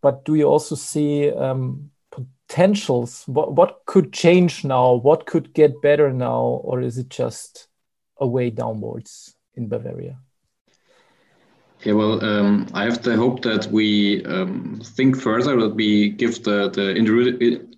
but 0.00 0.25
do 0.25 0.35
you 0.35 0.45
also 0.45 0.75
see 0.75 1.31
um, 1.33 1.90
potentials? 2.11 3.25
What, 3.26 3.54
what 3.54 3.83
could 3.87 4.12
change 4.12 4.64
now? 4.64 4.95
What 4.95 5.26
could 5.26 5.54
get 5.54 5.81
better 5.83 6.12
now? 6.12 6.61
Or 6.64 6.81
is 6.81 6.99
it 6.99 7.09
just 7.09 7.69
a 8.19 8.26
way 8.26 8.50
downwards 8.50 9.35
in 9.54 9.69
Bavaria? 9.69 10.19
Yeah, 11.85 11.95
well, 11.95 12.25
um, 12.25 12.69
I 12.75 12.85
have 12.85 13.02
the 13.02 13.16
hope 13.16 13.42
that 13.42 13.66
we 13.66 14.25
um, 14.26 14.81
think 14.85 15.16
further, 15.16 15.59
that 15.61 15.75
we 15.75 16.11
give 16.11 16.45
the, 16.45 16.71
the 16.71 16.95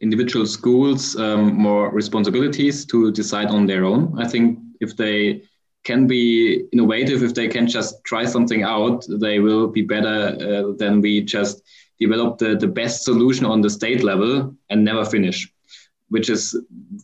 individual 0.01 0.45
schools 0.45 1.17
um, 1.17 1.55
more 1.55 1.91
responsibilities 1.91 2.85
to 2.87 3.11
decide 3.13 3.49
on 3.49 3.67
their 3.67 3.85
own. 3.85 4.15
I 4.21 4.29
think 4.29 4.59
if 4.87 4.97
they 4.97 5.43
can 5.89 6.07
be 6.07 6.65
innovative, 6.73 7.23
if 7.23 7.35
they 7.35 7.49
can 7.49 7.67
just 7.67 7.93
try 8.05 8.25
something 8.35 8.63
out, 8.63 8.99
they 9.25 9.39
will 9.47 9.67
be 9.79 9.83
better 9.95 10.19
uh, 10.41 10.73
than 10.81 11.01
we 11.01 11.13
just 11.37 11.63
develop 12.05 12.39
the, 12.39 12.57
the 12.65 12.73
best 12.81 13.05
solution 13.05 13.45
on 13.47 13.61
the 13.61 13.71
state 13.79 14.03
level 14.03 14.33
and 14.71 14.85
never 14.85 15.05
finish, 15.05 15.39
which 16.09 16.29
is 16.31 16.43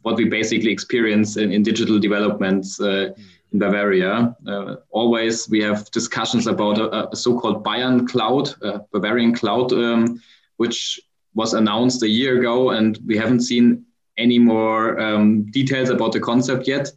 what 0.02 0.16
we 0.16 0.24
basically 0.24 0.72
experience 0.72 1.36
in, 1.36 1.52
in 1.52 1.62
digital 1.62 1.98
developments 1.98 2.80
uh, 2.80 3.06
in 3.52 3.58
Bavaria. 3.58 4.34
Uh, 4.46 4.76
always 4.90 5.48
we 5.48 5.60
have 5.68 5.90
discussions 5.90 6.46
about 6.46 6.78
a, 6.78 7.10
a 7.14 7.16
so-called 7.16 7.62
Bayern 7.62 8.08
cloud, 8.08 8.44
Bavarian 8.92 9.34
cloud, 9.34 9.72
um, 9.72 10.20
which 10.56 11.00
was 11.34 11.54
announced 11.54 12.02
a 12.02 12.08
year 12.08 12.32
ago, 12.40 12.70
and 12.70 12.98
we 13.06 13.16
haven't 13.16 13.40
seen 13.40 13.84
any 14.16 14.38
more 14.38 15.00
um, 15.00 15.50
details 15.50 15.90
about 15.90 16.12
the 16.12 16.20
concept 16.20 16.66
yet. 16.66 16.92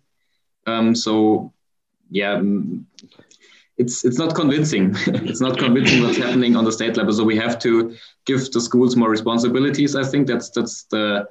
Um, 0.65 0.95
so 0.95 1.53
yeah, 2.09 2.35
mm, 2.35 2.83
it's 3.77 4.05
it's 4.05 4.17
not 4.17 4.35
convincing. 4.35 4.95
it's 5.07 5.41
not 5.41 5.57
convincing 5.57 6.03
what's 6.03 6.17
happening 6.17 6.55
on 6.55 6.63
the 6.63 6.71
state 6.71 6.95
level. 6.97 7.13
So 7.13 7.23
we 7.23 7.37
have 7.37 7.59
to 7.59 7.95
give 8.25 8.51
the 8.51 8.61
schools 8.61 8.95
more 8.95 9.09
responsibilities. 9.09 9.95
I 9.95 10.03
think 10.03 10.27
that's 10.27 10.49
that's 10.51 10.83
the 10.85 11.27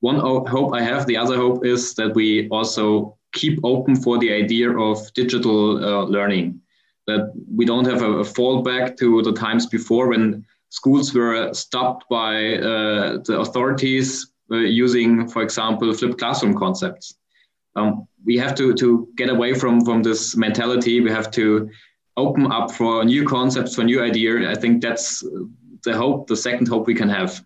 one 0.00 0.18
hope 0.46 0.72
I 0.72 0.82
have. 0.82 1.06
The 1.06 1.16
other 1.16 1.36
hope 1.36 1.64
is 1.64 1.94
that 1.94 2.14
we 2.14 2.48
also 2.48 3.18
keep 3.32 3.60
open 3.64 3.96
for 3.96 4.18
the 4.18 4.32
idea 4.32 4.70
of 4.70 5.12
digital 5.14 5.84
uh, 5.84 6.04
learning. 6.04 6.60
That 7.06 7.32
we 7.54 7.64
don't 7.64 7.86
have 7.86 8.02
a, 8.02 8.20
a, 8.20 8.24
fallback 8.24 8.96
to 8.98 9.22
the 9.22 9.32
times 9.32 9.66
before 9.66 10.08
when 10.08 10.46
schools 10.68 11.12
were 11.12 11.52
stopped 11.52 12.08
by 12.08 12.54
uh, 12.54 13.18
the 13.24 13.40
authorities 13.40 14.30
uh, 14.52 14.58
using, 14.58 15.28
for 15.28 15.42
example, 15.42 15.92
flipped 15.92 16.18
classroom 16.18 16.56
concepts 16.56 17.16
um, 17.76 18.06
we 18.24 18.36
have 18.38 18.54
to 18.56 18.74
to 18.74 19.08
get 19.16 19.28
away 19.28 19.54
from 19.54 19.84
from 19.84 20.02
this 20.02 20.36
mentality. 20.36 21.00
We 21.00 21.10
have 21.10 21.30
to 21.32 21.70
open 22.16 22.50
up 22.52 22.70
for 22.70 23.04
new 23.04 23.26
concepts, 23.26 23.74
for 23.74 23.84
new 23.84 24.02
ideas. 24.02 24.46
I 24.46 24.60
think 24.60 24.82
that's 24.82 25.24
the 25.84 25.96
hope, 25.96 26.26
the 26.26 26.36
second 26.36 26.68
hope 26.68 26.86
we 26.86 26.94
can 26.94 27.08
have. 27.08 27.42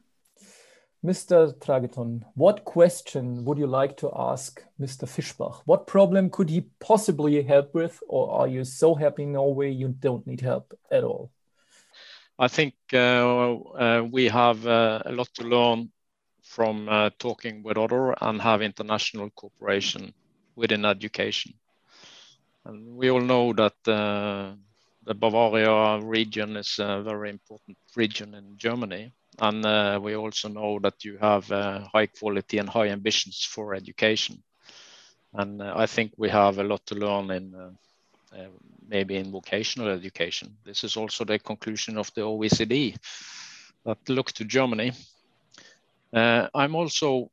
Mr. 1.05 1.53
Trageton, 1.59 2.23
what 2.35 2.65
question 2.65 3.45
would 3.45 3.59
you 3.59 3.67
like 3.67 3.95
to 3.99 4.11
ask 4.17 4.65
Mr. 4.81 5.07
Fischbach? 5.07 5.61
What 5.67 5.87
problem 5.87 6.31
could 6.31 6.49
he 6.49 6.63
possibly 6.81 7.43
help 7.43 7.75
with, 7.75 8.03
or 8.09 8.31
are 8.31 8.49
you 8.49 8.65
so 8.65 8.95
happy 8.95 9.25
in 9.25 9.33
Norway 9.33 9.71
you 9.71 9.89
don't 9.89 10.27
need 10.27 10.41
help 10.41 10.73
at 10.91 11.05
all? 11.05 11.31
I 12.39 12.49
think 12.49 12.75
uh, 12.95 12.97
uh, 12.97 14.09
we 14.11 14.29
have 14.29 14.67
uh, 14.67 15.03
a 15.05 15.13
lot 15.13 15.29
to 15.35 15.45
learn 15.45 15.91
from 16.55 16.89
uh, 16.89 17.11
talking 17.19 17.65
with 17.65 17.77
other 17.77 18.15
and 18.23 18.41
have 18.41 18.63
international 18.63 19.29
cooperation 19.31 20.15
within 20.55 20.85
education. 20.85 21.53
And 22.65 22.97
we 22.97 23.11
all 23.11 23.21
know 23.21 23.53
that 23.55 23.89
uh, 23.89 24.55
the 25.05 25.15
Bavaria 25.15 25.99
region 26.01 26.57
is 26.57 26.79
a 26.79 27.03
very 27.03 27.31
important 27.31 27.77
region 27.97 28.35
in 28.35 28.57
Germany. 28.57 29.13
And 29.41 29.67
uh, 29.67 29.99
we 30.01 30.15
also 30.15 30.49
know 30.49 30.79
that 30.79 31.05
you 31.05 31.19
have 31.21 31.51
uh, 31.51 31.89
high 31.93 32.07
quality 32.07 32.59
and 32.59 32.69
high 32.69 32.91
ambitions 32.91 33.45
for 33.45 33.75
education. 33.75 34.41
And 35.33 35.61
uh, 35.61 35.75
I 35.77 35.87
think 35.87 36.13
we 36.17 36.31
have 36.31 36.59
a 36.59 36.65
lot 36.65 36.87
to 36.87 36.95
learn 36.95 37.33
in 37.33 37.53
uh, 37.57 38.47
maybe 38.89 39.17
in 39.17 39.33
vocational 39.33 39.89
education. 39.89 40.57
This 40.65 40.85
is 40.85 40.97
also 40.97 41.25
the 41.25 41.41
conclusion 41.41 41.99
of 41.99 42.15
the 42.15 42.21
OECD 42.21 42.97
that 43.85 44.09
look 44.09 44.31
to 44.33 44.45
Germany 44.45 44.93
I'm 46.15 46.75
also 46.75 47.31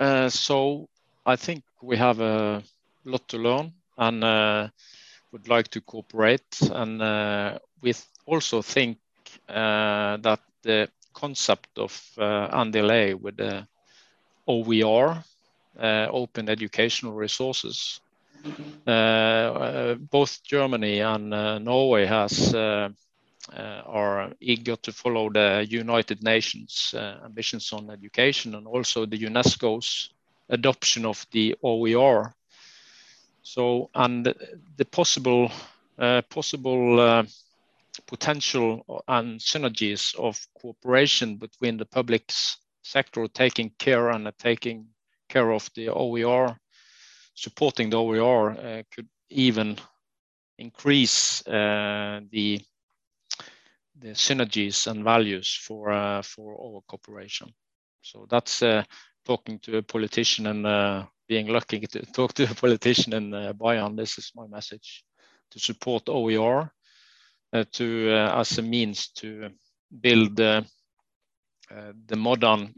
uh, 0.00 0.28
so 0.28 0.88
I 1.26 1.36
think 1.36 1.62
we 1.82 1.96
have 1.96 2.20
a 2.20 2.62
lot 3.04 3.28
to 3.28 3.38
learn 3.38 3.72
and 3.98 4.24
uh, 4.24 4.68
would 5.32 5.48
like 5.48 5.68
to 5.68 5.80
cooperate. 5.80 6.60
And 6.72 7.00
we 7.82 7.92
also 8.26 8.62
think 8.62 8.98
that 9.48 10.40
the 10.62 10.88
concept 11.14 11.78
of 11.78 11.92
NDLA 12.18 13.14
with 13.14 13.36
the 13.36 13.66
OER, 14.46 15.24
open 16.10 16.48
educational 16.48 17.12
resources, 17.14 18.00
uh, 18.86 19.94
both 19.94 20.42
Germany 20.44 21.00
and 21.00 21.32
uh, 21.34 21.58
Norway 21.58 22.06
has 22.06 22.54
uh, 22.54 22.88
uh, 22.88 22.90
are 23.56 24.32
eager 24.40 24.76
to 24.76 24.92
follow 24.92 25.30
the 25.30 25.66
United 25.68 26.22
Nations 26.22 26.94
uh, 26.96 27.24
ambitions 27.24 27.72
on 27.72 27.90
education 27.90 28.54
and 28.54 28.66
also 28.66 29.06
the 29.06 29.18
UNESCO's 29.18 30.10
adoption 30.48 31.04
of 31.06 31.26
the 31.32 31.56
OER. 31.62 32.34
So, 33.42 33.90
and 33.94 34.34
the 34.76 34.84
possible 34.84 35.50
uh, 35.98 36.22
possible 36.22 37.24
potential 38.06 39.02
and 39.08 39.40
synergies 39.40 40.14
of 40.16 40.46
cooperation 40.54 41.36
between 41.36 41.76
the 41.76 41.84
public 41.84 42.30
sector 42.82 43.26
taking 43.28 43.70
care 43.78 44.10
and 44.10 44.30
taking 44.38 44.86
care 45.28 45.52
of 45.52 45.70
the 45.74 45.88
OER, 45.88 46.58
supporting 47.34 47.90
the 47.90 47.96
OER, 47.96 48.50
uh, 48.50 48.82
could 48.94 49.08
even 49.28 49.76
increase 50.58 51.46
uh, 51.46 52.20
the 52.30 52.60
the 54.00 54.14
synergies 54.14 54.86
and 54.86 55.04
values 55.04 55.54
for 55.66 55.90
uh, 55.90 56.22
for 56.22 56.54
our 56.54 56.80
cooperation. 56.86 57.52
So 58.02 58.26
that's 58.30 58.62
uh, 58.62 58.84
talking 59.24 59.58
to 59.60 59.78
a 59.78 59.82
politician 59.82 60.46
and 60.46 60.66
uh, 60.66 61.04
being 61.28 61.48
lucky 61.48 61.80
to 61.86 62.06
talk 62.12 62.32
to 62.34 62.50
a 62.50 62.54
politician 62.54 63.12
in 63.12 63.34
uh, 63.34 63.52
Bayern. 63.52 63.96
This 63.96 64.18
is 64.18 64.32
my 64.34 64.46
message 64.46 65.04
to 65.50 65.58
support 65.58 66.08
OER 66.08 66.72
uh, 67.52 67.64
to 67.72 68.10
uh, 68.10 68.40
as 68.40 68.58
a 68.58 68.62
means 68.62 69.08
to 69.08 69.50
build 70.00 70.36
the 70.36 72.16
modern, 72.16 72.74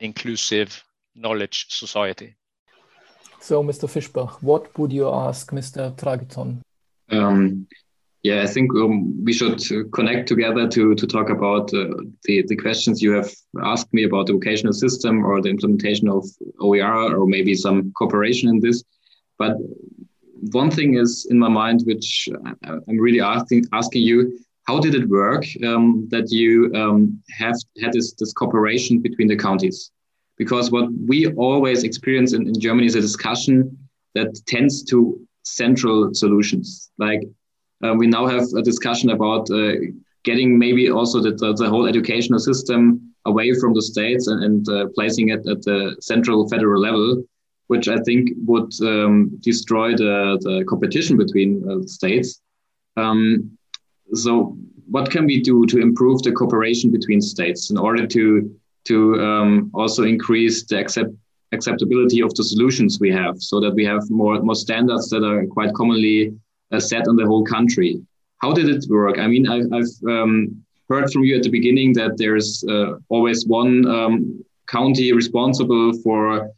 inclusive 0.00 0.84
knowledge 1.14 1.66
society. 1.68 2.36
So, 3.40 3.62
Mr. 3.62 3.88
Fischbach, 3.88 4.42
what 4.42 4.76
would 4.78 4.92
you 4.92 5.08
ask 5.08 5.52
Mr. 5.52 5.94
Trageton? 5.96 6.60
Um, 7.10 7.66
yeah, 8.26 8.42
I 8.42 8.46
think 8.48 8.74
um, 8.74 9.24
we 9.24 9.32
should 9.32 9.60
connect 9.92 10.26
together 10.26 10.66
to 10.74 10.94
to 11.00 11.06
talk 11.06 11.28
about 11.30 11.72
uh, 11.72 11.84
the 12.24 12.34
the 12.50 12.56
questions 12.64 13.00
you 13.00 13.12
have 13.12 13.30
asked 13.72 13.92
me 13.94 14.02
about 14.04 14.26
the 14.26 14.32
vocational 14.32 14.72
system 14.72 15.24
or 15.24 15.40
the 15.40 15.52
implementation 15.54 16.08
of 16.08 16.24
OER 16.66 17.16
or 17.18 17.24
maybe 17.26 17.54
some 17.54 17.92
cooperation 17.98 18.48
in 18.48 18.58
this. 18.58 18.82
But 19.38 19.52
one 20.60 20.70
thing 20.72 20.90
is 21.02 21.28
in 21.30 21.38
my 21.38 21.48
mind, 21.62 21.82
which 21.90 22.28
I'm 22.88 22.98
really 23.06 23.20
asking 23.20 23.60
asking 23.72 24.02
you, 24.02 24.16
how 24.68 24.80
did 24.80 24.94
it 25.00 25.08
work 25.08 25.44
um, 25.70 26.08
that 26.10 26.26
you 26.38 26.50
um, 26.80 26.98
have 27.42 27.56
had 27.82 27.92
this 27.92 28.08
this 28.20 28.32
cooperation 28.32 29.02
between 29.06 29.28
the 29.28 29.36
counties? 29.36 29.92
Because 30.36 30.72
what 30.72 30.86
we 31.12 31.18
always 31.48 31.84
experience 31.84 32.32
in, 32.36 32.42
in 32.50 32.58
Germany 32.66 32.86
is 32.86 32.96
a 32.96 33.06
discussion 33.10 33.56
that 34.16 34.30
tends 34.46 34.82
to 34.90 34.96
central 35.44 36.12
solutions 36.12 36.90
like 36.98 37.22
uh, 37.22 37.35
we 37.96 38.06
now 38.06 38.26
have 38.26 38.44
a 38.56 38.62
discussion 38.62 39.10
about 39.10 39.50
uh, 39.50 39.72
getting 40.26 40.58
maybe 40.58 40.90
also 40.90 41.20
the, 41.20 41.32
the, 41.32 41.54
the, 41.54 41.68
whole 41.68 41.86
educational 41.86 42.38
system 42.38 43.14
away 43.26 43.54
from 43.54 43.72
the 43.74 43.82
states 43.82 44.26
and, 44.26 44.42
and 44.42 44.68
uh, 44.68 44.86
placing 44.94 45.28
it 45.28 45.46
at 45.46 45.62
the 45.62 45.96
central 46.00 46.48
federal 46.48 46.80
level, 46.80 47.22
which 47.68 47.88
I 47.88 47.98
think 47.98 48.30
would 48.44 48.72
um, 48.82 49.38
destroy 49.40 49.92
the, 49.92 50.38
the 50.42 50.64
competition 50.68 51.16
between 51.16 51.50
uh, 51.70 51.86
states. 51.86 52.40
Um, 52.96 53.56
so, 54.14 54.56
what 54.88 55.10
can 55.10 55.26
we 55.26 55.40
do 55.40 55.66
to 55.66 55.80
improve 55.80 56.22
the 56.22 56.32
cooperation 56.32 56.90
between 56.90 57.20
states 57.20 57.70
in 57.70 57.76
order 57.76 58.06
to 58.06 58.54
to 58.84 59.20
um, 59.20 59.70
also 59.74 60.04
increase 60.04 60.64
the 60.64 60.78
accept 60.78 61.12
acceptability 61.52 62.20
of 62.22 62.32
the 62.34 62.44
solutions 62.44 62.98
we 63.00 63.10
have, 63.10 63.36
so 63.40 63.60
that 63.60 63.74
we 63.74 63.84
have 63.84 64.08
more 64.10 64.40
more 64.42 64.54
standards 64.54 65.08
that 65.10 65.24
are 65.24 65.44
quite 65.46 65.74
commonly 65.74 66.32
uh, 66.72 66.80
set 66.80 67.08
on 67.08 67.16
the 67.16 67.26
whole 67.26 67.44
country? 67.44 68.00
How 68.42 68.52
did 68.52 68.68
it 68.68 68.84
work? 68.88 69.18
I 69.18 69.26
mean, 69.26 69.48
I, 69.48 69.58
I've 69.76 69.94
um, 70.08 70.64
heard 70.88 71.10
from 71.10 71.24
you 71.24 71.36
at 71.36 71.42
the 71.42 71.50
beginning 71.50 71.92
that 71.94 72.16
there's 72.16 72.64
uh, 72.68 72.94
always 73.08 73.46
one 73.46 73.86
um, 73.86 74.44
county 74.66 75.12
responsible 75.12 75.92
for 76.02 76.50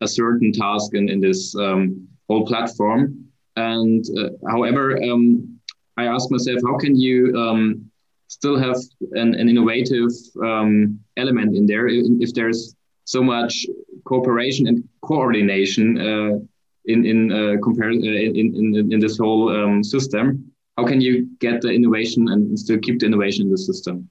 a 0.00 0.08
certain 0.08 0.52
task 0.52 0.94
in, 0.94 1.08
in 1.08 1.20
this 1.20 1.54
um, 1.56 2.06
whole 2.28 2.46
platform. 2.46 3.24
And 3.56 4.04
uh, 4.18 4.30
however, 4.50 5.02
um, 5.02 5.58
I 5.96 6.04
ask 6.06 6.30
myself, 6.30 6.60
how 6.64 6.76
can 6.76 6.94
you 6.94 7.34
um, 7.36 7.90
still 8.28 8.58
have 8.58 8.76
an, 9.12 9.34
an 9.34 9.48
innovative 9.48 10.10
um, 10.42 11.00
element 11.16 11.56
in 11.56 11.66
there 11.66 11.88
if, 11.88 12.06
if, 12.20 12.34
there's 12.34 12.74
so 13.04 13.22
much 13.22 13.66
cooperation 14.04 14.66
and 14.66 14.86
coordination 15.02 15.98
uh, 15.98 16.38
in 16.86 17.04
in 17.04 17.32
uh, 17.32 17.56
compare 17.62 17.90
uh, 17.90 18.30
in, 18.40 18.54
in 18.54 18.92
in 18.92 19.00
this 19.00 19.18
whole 19.18 19.48
um, 19.50 19.82
system? 19.84 20.52
how 20.76 20.86
can 20.86 21.00
you 21.00 21.28
get 21.40 21.62
the 21.62 21.70
innovation 21.70 22.28
and 22.28 22.58
still 22.58 22.78
keep 22.78 23.00
the 23.00 23.06
innovation 23.06 23.46
in 23.46 23.50
the 23.50 23.58
system? 23.58 24.10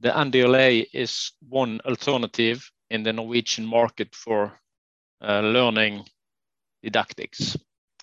The 0.00 0.10
NDLA 0.10 0.86
is 0.92 1.32
one 1.48 1.80
alternative 1.86 2.70
in 2.90 3.04
the 3.04 3.12
Norwegian 3.12 3.64
market 3.64 4.14
for 4.14 4.52
uh, 5.22 5.40
learning 5.40 6.04
didactics. 6.82 7.56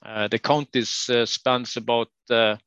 Uh, 0.04 0.28
the 0.30 0.40
counties 0.40 1.10
uh, 1.10 1.26
spends 1.26 1.78
about 1.78 2.08
20% 2.30 2.60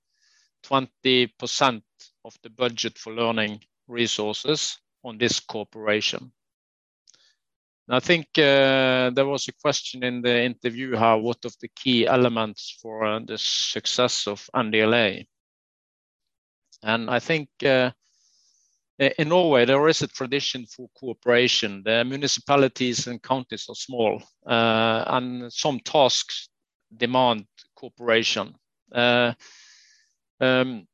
uh, 0.72 1.80
of 2.24 2.36
the 2.42 2.50
budget 2.50 2.98
for 2.98 3.12
learning 3.12 3.60
resources 3.88 4.78
on 5.02 5.18
this 5.18 5.40
cooperation. 5.40 6.30
I 7.88 8.00
think 8.00 8.26
uh, 8.38 9.10
there 9.10 9.26
was 9.26 9.46
a 9.48 9.52
question 9.52 10.02
in 10.02 10.22
the 10.22 10.42
interview 10.42 10.96
how 10.96 11.18
what 11.18 11.44
of 11.44 11.54
the 11.60 11.68
key 11.68 12.06
elements 12.06 12.78
for 12.80 13.04
uh, 13.04 13.20
the 13.20 13.36
success 13.36 14.26
of 14.26 14.48
NDLA. 14.54 15.26
And 16.82 17.10
I 17.10 17.18
think 17.18 17.48
uh, 17.62 17.90
in 18.98 19.28
Norway 19.28 19.66
there 19.66 19.86
is 19.88 20.02
a 20.02 20.08
tradition 20.08 20.66
for 20.66 20.88
cooperation. 20.98 21.82
The 21.84 22.04
municipalities 22.04 23.06
and 23.06 23.22
counties 23.22 23.66
are 23.68 23.74
small, 23.74 24.22
uh, 24.46 25.04
and 25.06 25.52
some 25.52 25.78
tasks 25.80 26.48
demand 26.96 27.46
cooperation. 27.74 28.54
Uh, 28.92 29.34
um, 30.40 30.86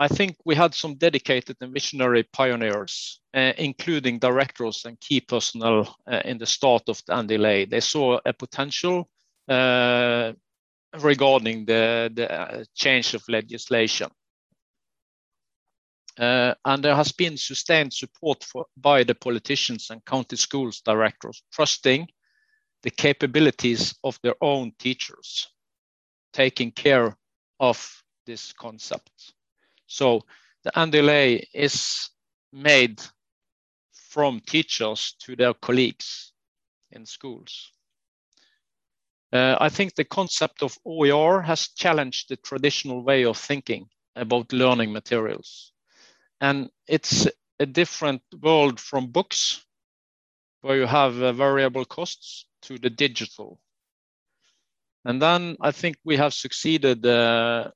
I 0.00 0.08
think 0.08 0.38
we 0.46 0.54
had 0.54 0.74
some 0.74 0.94
dedicated 0.94 1.58
and 1.60 1.74
visionary 1.74 2.22
pioneers, 2.22 3.20
uh, 3.34 3.52
including 3.58 4.18
directors 4.18 4.86
and 4.86 4.98
key 4.98 5.20
personnel 5.20 5.94
uh, 6.10 6.22
in 6.24 6.38
the 6.38 6.46
start 6.46 6.84
of 6.88 7.02
the 7.06 7.12
NDLA. 7.12 7.68
They 7.68 7.80
saw 7.80 8.18
a 8.24 8.32
potential 8.32 9.10
uh, 9.46 10.32
regarding 11.02 11.66
the, 11.66 12.10
the 12.14 12.32
uh, 12.32 12.64
change 12.74 13.12
of 13.12 13.22
legislation. 13.28 14.08
Uh, 16.18 16.54
and 16.64 16.82
there 16.82 16.96
has 16.96 17.12
been 17.12 17.36
sustained 17.36 17.92
support 17.92 18.42
for, 18.42 18.64
by 18.78 19.04
the 19.04 19.14
politicians 19.14 19.90
and 19.90 20.02
county 20.06 20.36
schools 20.36 20.80
directors, 20.80 21.42
trusting 21.52 22.08
the 22.82 22.90
capabilities 22.90 23.94
of 24.02 24.18
their 24.22 24.34
own 24.40 24.72
teachers, 24.78 25.46
taking 26.32 26.70
care 26.72 27.14
of 27.60 28.02
this 28.24 28.54
concept. 28.54 29.34
So 29.90 30.24
the 30.62 30.70
NDLA 30.70 31.46
is 31.52 32.10
made 32.52 33.02
from 33.92 34.40
teachers 34.40 35.16
to 35.18 35.34
their 35.34 35.52
colleagues 35.52 36.32
in 36.92 37.04
schools. 37.04 37.72
Uh, 39.32 39.56
I 39.60 39.68
think 39.68 39.94
the 39.94 40.04
concept 40.04 40.62
of 40.62 40.78
OER 40.84 41.42
has 41.42 41.68
challenged 41.68 42.28
the 42.28 42.36
traditional 42.36 43.02
way 43.02 43.24
of 43.24 43.36
thinking 43.36 43.88
about 44.14 44.52
learning 44.52 44.92
materials. 44.92 45.72
And 46.40 46.70
it's 46.86 47.26
a 47.58 47.66
different 47.66 48.22
world 48.40 48.78
from 48.78 49.08
books, 49.08 49.64
where 50.60 50.76
you 50.76 50.86
have 50.86 51.20
uh, 51.20 51.32
variable 51.32 51.84
costs, 51.84 52.46
to 52.62 52.78
the 52.78 52.90
digital. 52.90 53.60
And 55.04 55.20
then 55.20 55.56
I 55.60 55.72
think 55.72 55.96
we 56.04 56.16
have 56.16 56.32
succeeded 56.34 57.04
uh, 57.04 57.70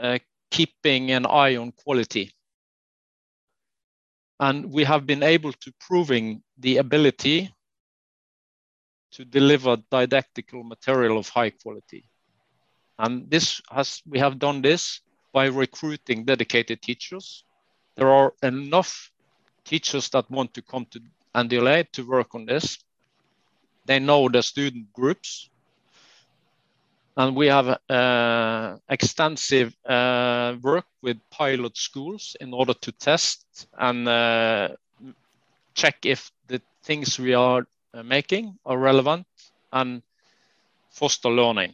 uh 0.00 0.18
keeping 0.50 1.10
an 1.10 1.26
eye 1.26 1.56
on 1.56 1.72
quality. 1.72 2.32
And 4.38 4.72
we 4.72 4.84
have 4.84 5.06
been 5.06 5.22
able 5.22 5.52
to 5.52 5.72
proving 5.80 6.42
the 6.58 6.78
ability 6.78 7.54
to 9.12 9.24
deliver 9.24 9.76
didactical 9.90 10.62
material 10.64 11.18
of 11.18 11.28
high 11.28 11.50
quality. 11.50 12.04
And 12.98 13.30
this 13.30 13.60
has 13.70 14.02
we 14.06 14.18
have 14.18 14.38
done 14.38 14.62
this 14.62 15.00
by 15.32 15.46
recruiting 15.46 16.24
dedicated 16.24 16.82
teachers. 16.82 17.44
There 17.96 18.10
are 18.10 18.32
enough 18.42 19.10
teachers 19.64 20.08
that 20.10 20.30
want 20.30 20.54
to 20.54 20.62
come 20.62 20.86
to 20.90 21.00
NDLA 21.34 21.90
to 21.92 22.06
work 22.06 22.34
on 22.34 22.46
this. 22.46 22.78
They 23.86 23.98
know 23.98 24.28
the 24.28 24.42
student 24.42 24.92
groups 24.92 25.50
and 27.16 27.36
we 27.36 27.46
have 27.48 27.78
uh, 27.88 28.76
extensive 28.88 29.74
uh, 29.86 30.54
work 30.62 30.86
with 31.02 31.18
pilot 31.30 31.76
schools 31.76 32.36
in 32.40 32.54
order 32.54 32.74
to 32.74 32.92
test 32.92 33.66
and 33.78 34.08
uh, 34.08 34.68
check 35.74 35.96
if 36.04 36.30
the 36.48 36.60
things 36.84 37.18
we 37.18 37.34
are 37.34 37.66
uh, 37.94 38.02
making 38.02 38.56
are 38.64 38.78
relevant 38.78 39.26
and 39.72 40.02
foster 40.90 41.30
learning. 41.30 41.72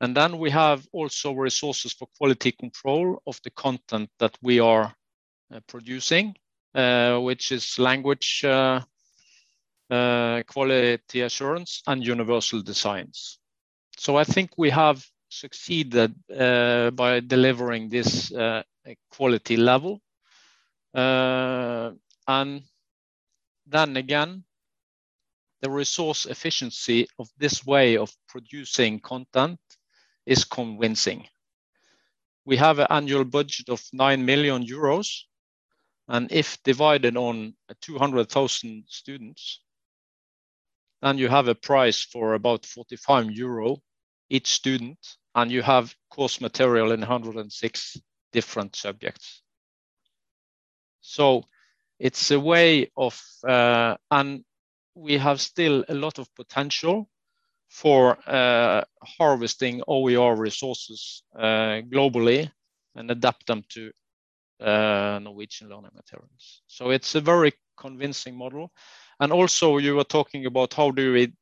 And 0.00 0.16
then 0.16 0.38
we 0.38 0.50
have 0.50 0.86
also 0.92 1.32
resources 1.32 1.92
for 1.92 2.08
quality 2.18 2.52
control 2.52 3.22
of 3.26 3.38
the 3.44 3.50
content 3.50 4.10
that 4.18 4.36
we 4.42 4.58
are 4.58 4.94
uh, 5.54 5.60
producing, 5.66 6.34
uh, 6.74 7.18
which 7.18 7.52
is 7.52 7.78
language 7.78 8.44
uh, 9.90 10.42
quality 10.46 11.22
assurance, 11.22 11.82
and 11.86 12.04
universal 12.04 12.62
designs. 12.62 13.38
So 13.96 14.16
I 14.16 14.24
think 14.24 14.50
we 14.56 14.70
have 14.70 15.04
succeeded 15.28 16.14
uh, 16.36 16.90
by 16.90 17.20
delivering 17.20 17.88
this 17.88 18.32
uh, 18.32 18.62
quality 19.10 19.56
level. 19.56 20.00
Uh, 20.94 21.92
and 22.26 22.62
then 23.66 23.96
again, 23.96 24.44
the 25.60 25.70
resource 25.70 26.26
efficiency 26.26 27.06
of 27.18 27.28
this 27.38 27.64
way 27.66 27.96
of 27.96 28.10
producing 28.28 28.98
content 29.00 29.58
is 30.26 30.44
convincing. 30.44 31.26
We 32.44 32.56
have 32.56 32.78
an 32.78 32.86
annual 32.90 33.24
budget 33.24 33.68
of 33.68 33.82
9 33.92 34.24
million 34.24 34.64
euros, 34.64 35.24
and 36.08 36.32
if 36.32 36.60
divided 36.64 37.16
on 37.16 37.54
200,000 37.82 38.84
students, 38.88 39.60
then 41.02 41.18
you 41.18 41.28
have 41.28 41.48
a 41.48 41.54
price 41.54 42.02
for 42.02 42.34
about 42.34 42.66
45 42.66 43.30
euro 43.30 43.78
each 44.28 44.48
student, 44.48 44.98
and 45.34 45.50
you 45.50 45.62
have 45.62 45.94
course 46.10 46.40
material 46.40 46.92
in 46.92 47.00
106 47.00 47.96
different 48.32 48.76
subjects. 48.76 49.42
So 51.00 51.44
it's 51.98 52.30
a 52.30 52.38
way 52.38 52.90
of, 52.96 53.20
uh, 53.46 53.96
and 54.10 54.44
we 54.94 55.18
have 55.18 55.40
still 55.40 55.84
a 55.88 55.94
lot 55.94 56.18
of 56.18 56.32
potential 56.34 57.08
for 57.68 58.18
uh, 58.28 58.82
harvesting 59.18 59.82
OER 59.86 60.36
resources 60.36 61.22
uh, 61.38 61.82
globally 61.88 62.50
and 62.96 63.10
adapt 63.10 63.46
them 63.46 63.62
to 63.70 63.92
uh, 64.60 65.18
Norwegian 65.22 65.68
learning 65.68 65.92
materials. 65.94 66.62
So 66.66 66.90
it's 66.90 67.14
a 67.14 67.20
very 67.20 67.52
convincing 67.76 68.36
model. 68.36 68.72
And 69.20 69.32
also 69.32 69.76
you 69.76 69.96
were 69.96 70.04
talking 70.04 70.46
about 70.46 70.74
how 70.74 70.90
do 70.90 71.12
we 71.12 71.32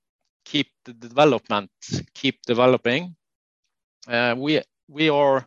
keep 0.44 0.68
the 0.84 0.92
development, 0.92 1.70
keep 2.14 2.42
developing. 2.46 3.16
Uh, 4.06 4.34
we 4.36 4.62
we 4.88 5.08
are 5.08 5.46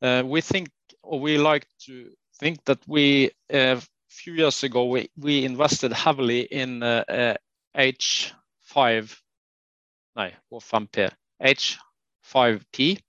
uh, 0.00 0.22
we 0.24 0.40
think 0.40 0.70
or 1.02 1.20
we 1.20 1.38
like 1.38 1.66
to 1.86 2.10
think 2.40 2.64
that 2.64 2.78
we 2.86 3.30
a 3.50 3.72
uh, 3.72 3.80
few 4.08 4.34
years 4.34 4.62
ago 4.62 4.86
we, 4.86 5.10
we 5.16 5.44
invested 5.44 5.92
heavily 5.92 6.42
in 6.42 6.80
H5 6.80 8.32
no, 10.16 10.30
or 10.50 10.60
5P 10.60 11.10
H5P 11.42 13.00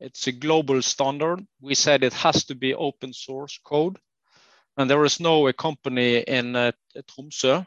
It's 0.00 0.26
a 0.26 0.32
global 0.32 0.82
standard. 0.82 1.46
We 1.60 1.74
said 1.74 2.02
it 2.02 2.14
has 2.14 2.44
to 2.46 2.54
be 2.54 2.74
open 2.74 3.12
source 3.12 3.58
code. 3.64 3.98
And 4.76 4.90
there 4.90 5.04
is 5.04 5.20
no 5.20 5.46
a 5.46 5.52
company 5.52 6.18
in 6.18 6.56
uh, 6.56 6.72
Tromsø 6.96 7.66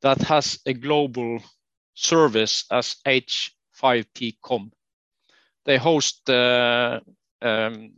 that 0.00 0.18
has 0.22 0.58
a 0.64 0.72
global 0.72 1.42
service 1.94 2.64
as 2.70 2.96
H5P.com. 3.06 4.72
They 5.64 5.76
host 5.76 6.30
uh, 6.30 7.00
um, 7.42 7.92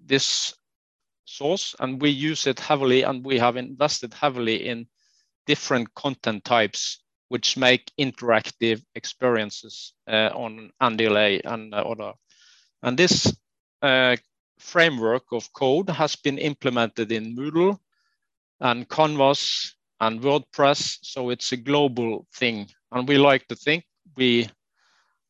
this 0.00 0.54
source 1.24 1.76
and 1.78 2.00
we 2.00 2.10
use 2.10 2.46
it 2.46 2.58
heavily 2.58 3.02
and 3.02 3.24
we 3.24 3.38
have 3.38 3.56
invested 3.56 4.12
heavily 4.14 4.68
in 4.68 4.86
different 5.46 5.94
content 5.94 6.44
types 6.44 7.02
which 7.28 7.56
make 7.56 7.90
interactive 7.98 8.82
experiences 8.94 9.94
uh, 10.06 10.30
on 10.34 10.70
NDLA 10.82 11.40
and 11.44 11.74
uh, 11.74 11.78
other. 11.78 12.12
And 12.82 12.98
this 12.98 13.34
uh, 13.80 14.16
framework 14.62 15.24
of 15.32 15.52
code 15.52 15.90
has 15.90 16.16
been 16.16 16.38
implemented 16.38 17.12
in 17.12 17.36
Moodle 17.36 17.78
and 18.60 18.88
Canvas 18.88 19.74
and 20.00 20.20
WordPress. 20.20 20.98
So 21.02 21.30
it's 21.30 21.52
a 21.52 21.56
global 21.56 22.26
thing. 22.34 22.68
And 22.90 23.08
we 23.08 23.18
like 23.18 23.46
to 23.48 23.56
think 23.56 23.84
we 24.16 24.48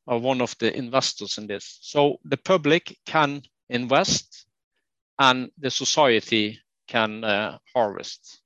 are 0.07 0.19
one 0.19 0.41
of 0.41 0.57
the 0.59 0.77
investors 0.77 1.39
in 1.39 1.47
this. 1.47 1.79
So 1.83 2.19
the 2.25 2.37
public 2.37 2.99
can 3.07 3.43
invest 3.69 4.47
and 5.19 5.51
the 5.59 5.71
society 5.71 6.59
can 6.89 7.25
uh, 7.25 7.59
harvest. 7.75 8.41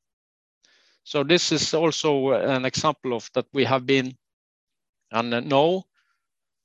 So 1.04 1.22
this 1.24 1.52
is 1.52 1.72
also 1.74 2.30
an 2.32 2.64
example 2.64 3.14
of 3.14 3.30
that 3.34 3.46
we 3.52 3.64
have 3.64 3.86
been, 3.86 4.16
and 5.12 5.48
now 5.48 5.84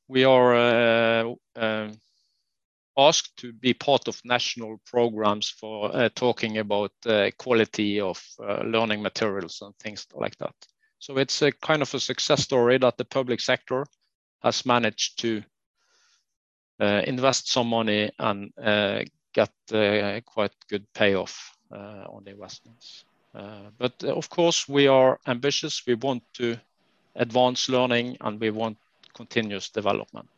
we 0.08 0.24
are 0.24 0.56
uh, 0.56 1.34
uh, 1.56 1.90
asked 3.08 3.38
to 3.38 3.54
be 3.54 3.74
part 3.74 4.08
of 4.08 4.20
national 4.24 4.80
programs 4.86 5.50
for 5.50 5.96
uh, 5.96 6.10
talking 6.16 6.58
about 6.58 6.92
uh, 7.06 7.30
quality 7.38 8.00
of 8.00 8.22
uh, 8.40 8.64
learning 8.64 9.02
materials 9.02 9.62
and 9.62 9.76
things 9.78 10.08
like 10.14 10.38
that. 10.38 10.56
So 11.00 11.18
it's 11.18 11.42
a 11.42 11.52
kind 11.52 11.82
of 11.82 11.94
a 11.94 12.00
success 12.00 12.44
story 12.44 12.78
that 12.78 12.98
the 12.98 13.06
public 13.06 13.42
sector 13.42 13.86
has 14.44 14.66
managed 14.66 15.20
to 15.20 15.44
uh, 16.80 17.02
invest 17.06 17.52
some 17.52 17.68
money 17.68 18.12
and 18.20 18.52
get 19.34 19.52
quite 20.26 20.54
good 20.70 20.86
payoff 20.94 21.58
on 21.72 22.24
the 22.24 22.32
investments. 22.32 23.06
Uh, 23.34 23.70
but 23.78 23.94
uh, 24.04 24.14
of 24.14 24.30
course, 24.30 24.68
we 24.68 24.88
are 24.88 25.20
ambitious. 25.26 25.84
We 25.88 25.96
want 25.96 26.24
to 26.34 26.58
advance 27.16 27.70
learning 27.70 28.18
and 28.22 28.40
we 28.40 28.50
want 28.50 28.78
continuous 29.14 29.70
development. 29.70 30.30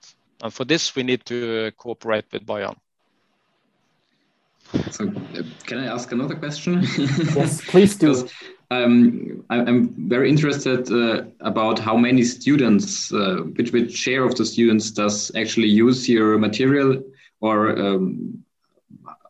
And 0.43 0.53
for 0.53 0.65
this, 0.65 0.93
we 0.93 1.03
need 1.03 1.25
to 1.25 1.67
uh, 1.67 1.71
cooperate 1.71 2.25
with 2.33 2.45
Bayern. 2.45 2.75
So, 4.91 5.09
can 5.65 5.79
I 5.79 5.85
ask 5.85 6.11
another 6.11 6.35
question? 6.35 6.81
yes, 6.81 7.61
please 7.71 7.95
do. 7.95 8.27
um, 8.69 9.45
I, 9.49 9.59
am 9.59 10.09
very 10.09 10.29
interested 10.29 10.91
uh, 10.91 11.23
about 11.39 11.79
how 11.79 11.95
many 11.95 12.23
students, 12.23 13.13
uh, 13.13 13.37
which, 13.55 13.71
which 13.71 13.95
share 13.95 14.25
of 14.25 14.35
the 14.35 14.45
students 14.45 14.91
does 14.91 15.31
actually 15.35 15.69
use 15.69 16.09
your 16.09 16.37
material 16.37 17.01
or, 17.39 17.79
um, 17.79 18.43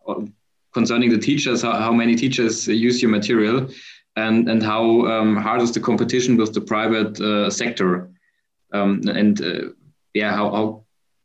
or 0.06 0.26
concerning 0.74 1.12
the 1.12 1.20
teachers, 1.20 1.62
how, 1.62 1.74
how 1.74 1.92
many 1.92 2.16
teachers 2.16 2.68
use 2.68 3.04
your 3.04 3.12
material, 3.12 3.70
and 4.16 4.50
and 4.50 4.64
how 4.64 5.06
um, 5.08 5.36
hard 5.36 5.62
is 5.62 5.72
the 5.72 5.80
competition 5.80 6.38
with 6.38 6.54
the 6.54 6.62
private 6.62 7.20
uh, 7.20 7.50
sector, 7.50 8.10
um, 8.72 9.02
and 9.08 9.42
uh, 9.42 9.70
yeah, 10.14 10.32
how, 10.32 10.52
how 10.52 10.84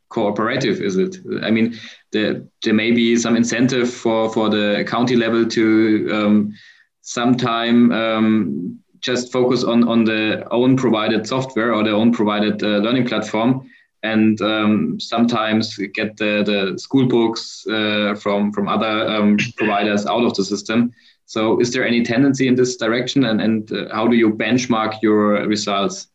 cooperative 0.08 0.80
is 0.80 0.96
it? 0.96 1.16
I 1.42 1.50
mean, 1.50 1.78
there 2.12 2.42
there 2.62 2.74
may 2.74 2.92
be 2.92 3.16
some 3.16 3.36
incentive 3.36 3.92
for 3.92 4.32
for 4.32 4.48
the 4.48 4.84
county 4.86 5.16
level 5.16 5.46
to 5.46 6.08
um, 6.12 6.54
sometime 7.02 7.92
um, 7.92 8.78
just 9.00 9.32
focus 9.32 9.64
on 9.64 9.88
on 9.88 10.04
the 10.04 10.46
own 10.50 10.76
provided 10.76 11.26
software 11.26 11.74
or 11.74 11.84
their 11.84 11.94
own 11.94 12.12
provided 12.12 12.62
uh, 12.62 12.78
learning 12.78 13.06
platform 13.06 13.68
and 14.02 14.40
um, 14.42 15.00
sometimes 15.00 15.76
get 15.94 16.16
the, 16.16 16.42
the 16.44 16.78
school 16.78 17.06
books 17.06 17.66
uh, 17.66 18.14
from 18.14 18.52
from 18.52 18.68
other 18.68 19.08
um, 19.08 19.36
providers 19.56 20.06
out 20.06 20.24
of 20.24 20.34
the 20.34 20.44
system. 20.44 20.92
So, 21.26 21.60
is 21.60 21.72
there 21.72 21.86
any 21.86 22.02
tendency 22.02 22.48
in 22.48 22.54
this 22.54 22.76
direction, 22.76 23.24
and 23.24 23.40
and 23.40 23.70
uh, 23.72 23.94
how 23.94 24.08
do 24.08 24.16
you 24.16 24.30
benchmark 24.30 25.02
your 25.02 25.46
results? 25.46 26.08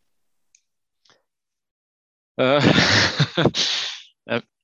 Uh 2.37 2.61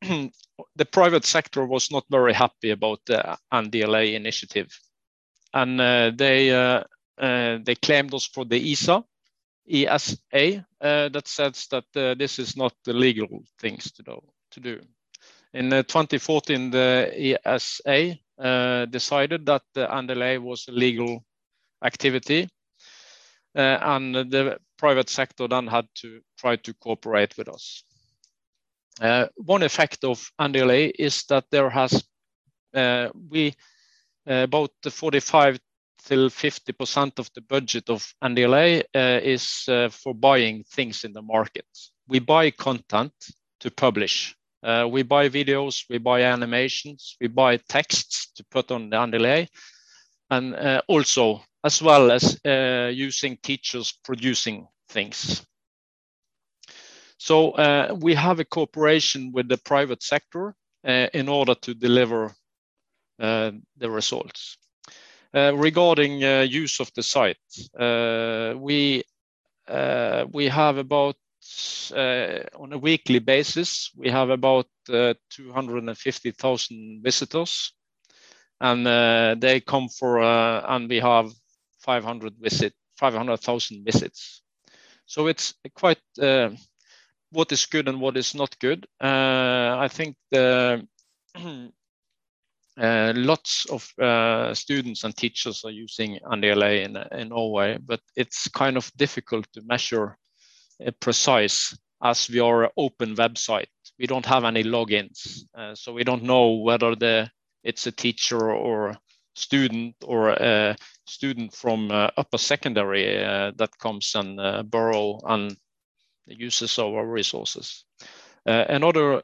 the 0.76 0.86
private 0.86 1.26
sector 1.26 1.66
was 1.66 1.92
not 1.92 2.06
very 2.10 2.34
happy 2.34 2.72
about 2.72 3.00
the 3.06 3.38
NDLA 3.54 4.16
initiative, 4.16 4.68
and 5.54 5.80
uh, 5.80 6.12
they 6.16 6.52
uh, 6.52 6.84
they 7.18 7.76
claimed 7.76 8.14
us 8.14 8.26
for 8.26 8.46
the 8.46 8.72
ESA, 8.72 9.04
ESA 9.70 10.66
uh, 10.82 11.10
that 11.10 11.28
says 11.28 11.68
that 11.72 11.86
uh, 11.96 12.16
this 12.16 12.40
is 12.40 12.56
not 12.58 12.74
the 12.86 12.94
legal 12.94 13.44
things 13.60 13.92
to 13.92 14.04
do. 14.04 14.20
To 14.52 14.60
do. 14.60 14.82
In 15.54 15.74
uh, 15.74 15.84
2014, 15.84 16.72
the 16.72 17.38
ESA 17.46 18.18
decided 18.88 19.46
that 19.46 19.64
the 19.74 19.88
NDLA 19.88 20.42
was 20.42 20.68
a 20.68 20.72
legal 20.72 21.24
activity, 21.84 22.48
and 23.56 24.16
the 24.16 24.60
private 24.78 25.10
sector 25.10 25.48
then 25.48 25.68
had 25.68 25.88
to 25.96 26.22
try 26.38 26.56
to 26.56 26.74
cooperate 26.76 27.38
with 27.38 27.50
us. 27.50 27.84
Uh, 29.02 29.28
one 29.36 29.64
effect 29.64 30.04
of 30.04 30.32
NDLA 30.40 30.92
is 31.00 31.24
that 31.30 31.46
there 31.52 31.70
has 31.70 32.04
uh, 32.74 33.10
we 33.30 33.54
uh, 34.30 34.44
about 34.44 34.72
45 34.88 35.60
till 36.06 36.30
50% 36.30 37.20
of 37.20 37.30
the 37.34 37.42
budget 37.42 37.90
of 37.90 38.14
NDLA 38.24 38.84
uh, 38.96 39.20
is 39.24 39.64
uh, 39.68 39.90
for 39.90 40.14
buying 40.14 40.64
things 40.64 41.04
in 41.04 41.14
the 41.14 41.22
market. 41.22 41.66
We 42.08 42.20
buy 42.20 42.52
content 42.52 43.14
to 43.62 43.72
publish. 43.72 44.36
Uh, 44.62 44.88
we 44.92 45.04
buy 45.04 45.30
videos, 45.30 45.86
we 45.90 45.98
buy 45.98 46.24
animations, 46.24 47.16
we 47.22 47.28
buy 47.28 47.58
texts 47.58 48.32
to 48.36 48.44
put 48.52 48.72
on 48.72 48.90
the 48.90 48.98
NDLA, 48.98 49.48
and 50.30 50.82
also 50.88 51.42
as 51.64 51.82
well 51.82 52.12
as 52.12 52.40
using 52.94 53.38
teachers 53.42 53.94
producing 54.04 54.68
things. 54.90 55.46
So 57.20 57.52
uh, 57.52 57.96
we 58.00 58.16
have 58.16 58.40
a 58.40 58.46
cooperation 58.46 59.32
with 59.34 59.50
the 59.50 59.58
private 59.58 60.02
sector 60.02 60.56
in 60.84 61.28
order 61.28 61.54
to 61.56 61.74
deliver 61.74 62.34
the 63.20 63.62
results. 63.78 64.58
Uh, 65.36 65.54
regarding 65.56 66.24
uh, 66.24 66.42
use 66.42 66.80
of 66.80 66.92
the 66.96 67.04
site, 67.04 67.38
uh, 67.78 68.56
we 68.58 69.04
we 70.32 70.48
have 70.48 70.78
about 70.78 71.16
on 71.92 72.74
a 72.74 72.78
weekly 72.78 73.20
basis, 73.20 73.92
we 73.96 74.10
have 74.10 74.32
about 74.32 74.66
250,000 74.88 77.04
visitors, 77.04 77.74
and 78.62 78.88
they 79.42 79.60
come 79.60 79.90
for 79.90 80.24
and 80.24 80.90
we 80.90 81.00
have 81.00 81.32
500 81.82 82.34
visit 82.40 82.74
500,000 82.98 83.86
visits. 83.86 84.42
So 85.06 85.28
it's 85.28 85.54
quite 85.76 86.00
what 87.32 87.52
is 87.52 87.66
good 87.66 87.88
and 87.88 88.02
what 88.02 88.18
is 88.18 88.34
not 88.34 88.58
good. 88.60 88.88
Uh, 89.02 89.78
I 89.80 89.88
think 89.88 90.16
the 90.32 90.88
Uh, 92.80 93.12
lots 93.14 93.66
of 93.70 93.92
uh, 94.00 94.54
students 94.54 95.04
and 95.04 95.14
teachers 95.18 95.66
are 95.66 95.72
using 95.72 96.18
NDLA 96.32 96.86
in, 96.86 96.96
in 97.20 97.28
Norway, 97.30 97.78
but 97.86 98.00
it's 98.16 98.48
kind 98.48 98.78
of 98.78 98.90
difficult 98.96 99.46
to 99.52 99.62
measure 99.64 100.18
uh, 100.86 100.92
precise 101.02 101.78
as 102.02 102.30
we 102.30 102.40
are 102.40 102.66
an 102.66 102.70
open 102.78 103.16
website. 103.18 103.68
We 104.00 104.08
don't 104.08 104.26
have 104.26 104.46
any 104.46 104.64
logins, 104.64 105.42
uh, 105.58 105.76
so 105.76 105.92
we 105.92 106.06
don't 106.06 106.24
know 106.24 106.52
whether 106.52 106.96
the 106.96 107.30
it's 107.66 107.86
a 107.86 107.92
teacher 107.92 108.50
or 108.50 108.96
student 109.36 109.96
or 110.06 110.30
a 110.30 110.78
student 111.06 111.54
from 111.54 111.92
uh, 111.92 112.12
upper 112.16 112.38
secondary 112.38 113.04
that 113.58 113.78
comes 113.78 114.16
and 114.16 114.72
borrow 114.72 115.20
and 115.28 115.58
uses 116.38 116.78
of 116.80 116.94
our 116.94 117.06
resources. 117.06 117.84
another 118.46 119.22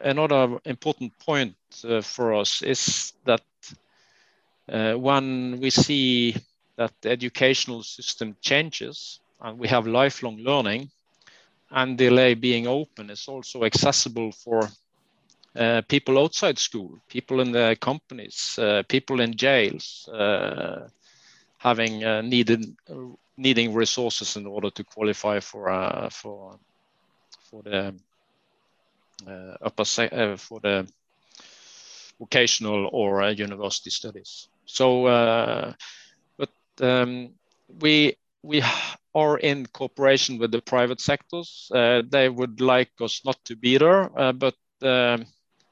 another 0.00 0.58
important 0.64 1.12
point 1.18 1.54
uh, 1.84 2.00
for 2.00 2.34
us 2.34 2.62
is 2.62 3.12
that 3.24 3.42
uh, 4.68 4.94
when 4.94 5.58
we 5.60 5.70
see 5.70 6.34
that 6.76 6.92
the 7.02 7.10
educational 7.10 7.82
system 7.82 8.36
changes 8.40 9.20
and 9.40 9.58
we 9.58 9.68
have 9.68 9.86
lifelong 9.86 10.36
learning, 10.38 10.90
NDLA 11.72 12.34
being 12.34 12.66
open 12.66 13.10
is 13.10 13.26
also 13.28 13.64
accessible 13.64 14.32
for 14.32 14.68
uh, 15.56 15.82
people 15.88 16.18
outside 16.18 16.58
school, 16.58 16.98
people 17.08 17.40
in 17.40 17.52
the 17.52 17.76
companies, 17.80 18.58
uh, 18.58 18.82
people 18.88 19.20
in 19.20 19.34
jails, 19.36 20.08
uh, 20.12 20.88
having 21.66 22.04
uh, 22.04 22.22
needed 22.22 22.64
needing 23.36 23.74
resources 23.74 24.36
in 24.36 24.46
order 24.46 24.70
to 24.70 24.84
qualify 24.84 25.40
for 25.40 26.08
for 26.10 26.58
for 27.50 27.62
the 27.62 27.94
upper 29.62 29.84
for 30.36 30.60
the 30.60 30.86
vocational 32.18 32.88
or 32.92 33.30
university 33.30 33.90
studies. 33.90 34.48
So, 34.66 35.06
but 36.38 36.50
um, 36.80 37.30
we 37.80 38.16
we 38.42 38.62
are 39.14 39.38
in 39.38 39.66
cooperation 39.66 40.38
with 40.38 40.52
the 40.52 40.60
private 40.60 41.00
sectors. 41.00 41.70
Uh, 41.74 42.02
they 42.08 42.28
would 42.28 42.60
like 42.60 42.92
us 43.00 43.22
not 43.24 43.38
to 43.46 43.56
be 43.56 43.78
there, 43.78 44.10
uh, 44.18 44.32
but 44.32 44.54
uh, 44.82 45.18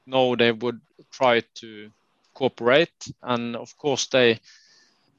no, 0.07 0.35
they 0.35 0.51
would 0.51 0.81
try 1.11 1.41
to 1.55 1.89
cooperate. 2.33 2.97
And 3.21 3.55
of 3.55 3.77
course, 3.77 4.07
they 4.07 4.39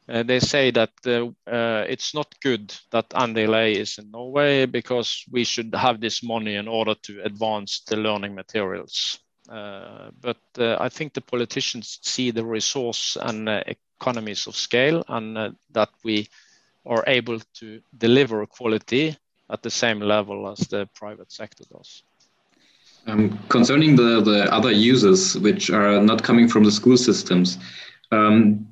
uh, 0.08 0.22
they 0.22 0.38
say 0.38 0.70
that 0.70 0.92
uh, 1.06 1.26
uh, 1.50 1.84
it's 1.88 2.14
not 2.14 2.32
good 2.40 2.72
that 2.90 3.08
NDLA 3.10 3.74
is 3.74 3.98
in 3.98 4.10
Norway 4.10 4.66
because 4.66 5.24
we 5.30 5.44
should 5.44 5.74
have 5.74 6.00
this 6.00 6.22
money 6.22 6.54
in 6.54 6.68
order 6.68 6.94
to 7.02 7.22
advance 7.24 7.80
the 7.88 7.96
learning 7.96 8.34
materials. 8.34 9.18
but 9.48 10.40
I 10.58 10.88
think 10.88 11.12
the 11.12 11.20
politicians 11.20 11.98
see 12.02 12.32
the 12.32 12.44
resource 12.44 13.16
and 13.20 13.48
economies 13.48 14.46
of 14.46 14.56
scale 14.56 15.04
and 15.08 15.56
that 15.72 15.90
we 16.04 16.28
are 16.84 17.04
able 17.06 17.40
to 17.54 17.80
deliver 17.98 18.46
quality 18.46 19.16
at 19.50 19.62
the 19.62 19.70
same 19.70 20.00
level 20.00 20.48
as 20.48 20.58
the 20.68 20.88
private 20.94 21.32
sector 21.32 21.64
does. 21.72 22.02
Um, 23.08 23.38
concerning 23.48 23.94
the, 23.96 24.20
the 24.20 24.52
other 24.52 24.72
users 24.72 25.38
which 25.38 25.70
are 25.70 26.00
not 26.00 26.22
coming 26.22 26.48
from 26.48 26.64
the 26.64 26.72
school 26.72 26.96
systems, 26.96 27.58
um, 28.10 28.66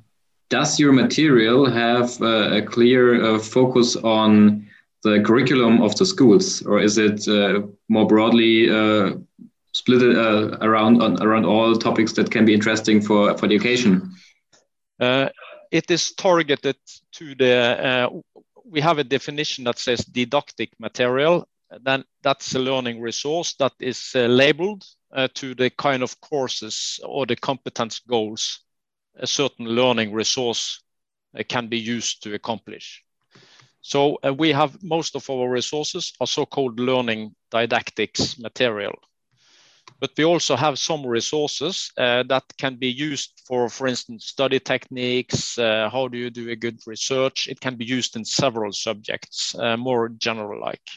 does 0.49 0.79
your 0.79 0.93
material 0.93 1.69
have 1.69 2.21
a 2.21 2.61
clear 2.61 3.23
uh, 3.23 3.39
focus 3.39 3.95
on 3.95 4.67
the 5.03 5.21
curriculum 5.21 5.81
of 5.81 5.95
the 5.95 6.05
schools, 6.05 6.61
or 6.65 6.79
is 6.79 6.97
it 6.97 7.27
uh, 7.27 7.61
more 7.89 8.07
broadly 8.07 8.69
uh, 8.69 9.13
split 9.73 10.01
uh, 10.01 10.57
around 10.61 11.01
around 11.21 11.45
all 11.45 11.75
topics 11.75 12.13
that 12.13 12.31
can 12.31 12.45
be 12.45 12.53
interesting 12.53 13.01
for 13.01 13.37
for 13.37 13.45
education? 13.45 14.11
Uh, 14.99 15.29
it 15.71 15.89
is 15.91 16.13
targeted 16.13 16.77
to 17.11 17.35
the, 17.35 18.23
we 18.63 18.81
have 18.81 18.97
a 18.97 19.03
definition 19.03 19.65
that 19.65 19.77
says 19.77 20.05
didactic 20.05 20.69
material. 20.79 21.47
Then 21.83 22.05
that's 22.21 22.55
a 22.55 22.59
learning 22.59 23.01
resource 23.01 23.55
that 23.55 23.73
is 23.79 24.11
labeled 24.15 24.85
to 25.33 25.55
the 25.55 25.69
kind 25.71 26.03
of 26.03 26.21
courses 26.21 26.99
or 27.03 27.25
the 27.25 27.35
competence 27.35 27.99
goals 28.07 28.64
a 29.17 29.27
certain 29.27 29.65
learning 29.65 30.13
resource 30.13 30.81
uh, 31.37 31.43
can 31.47 31.67
be 31.67 31.79
used 31.79 32.23
to 32.23 32.33
accomplish. 32.33 33.03
So 33.81 34.17
uh, 34.25 34.33
we 34.33 34.51
have 34.51 34.81
most 34.83 35.15
of 35.15 35.29
our 35.29 35.49
resources 35.49 36.13
are 36.19 36.27
so-called 36.27 36.79
learning 36.79 37.35
didactics 37.51 38.39
material 38.39 38.95
but 39.99 40.11
we 40.17 40.25
also 40.25 40.55
have 40.55 40.77
some 40.77 41.05
resources 41.05 41.91
uh, 41.97 42.23
that 42.23 42.43
can 42.57 42.75
be 42.75 42.89
used 42.89 43.41
for, 43.47 43.69
for 43.69 43.87
instance, 43.87 44.25
study 44.25 44.59
techniques. 44.59 45.57
Uh, 45.57 45.89
how 45.91 46.07
do 46.07 46.17
you 46.17 46.29
do 46.29 46.49
a 46.49 46.55
good 46.55 46.79
research? 46.85 47.47
It 47.47 47.59
can 47.59 47.75
be 47.75 47.85
used 47.85 48.15
in 48.15 48.25
several 48.25 48.71
subjects, 48.73 49.55
uh, 49.57 49.77
more 49.77 50.09
general 50.09 50.59
like. 50.59 50.87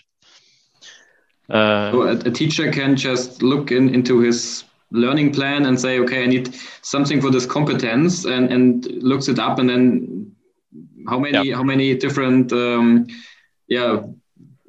Uh, 1.49 1.93
so 1.93 2.03
a, 2.03 2.13
a, 2.13 2.31
teacher 2.31 2.71
can 2.71 2.95
just 2.95 3.43
look 3.43 3.73
in, 3.73 3.95
into 3.95 4.19
his 4.19 4.65
learning 4.91 5.33
plan 5.33 5.67
and 5.67 5.79
say, 5.79 5.99
okay, 6.01 6.25
I 6.25 6.27
need 6.27 6.55
something 6.83 7.21
for 7.21 7.31
this 7.31 7.47
competence, 7.47 8.25
and 8.25 8.53
and 8.53 8.87
looks 9.03 9.29
it 9.29 9.39
up, 9.39 9.59
and 9.59 9.69
then 9.69 10.33
how 11.09 11.19
many 11.19 11.49
yeah. 11.49 11.57
how 11.57 11.63
many 11.63 11.95
different 11.95 12.53
um, 12.53 13.07
yeah 13.69 14.01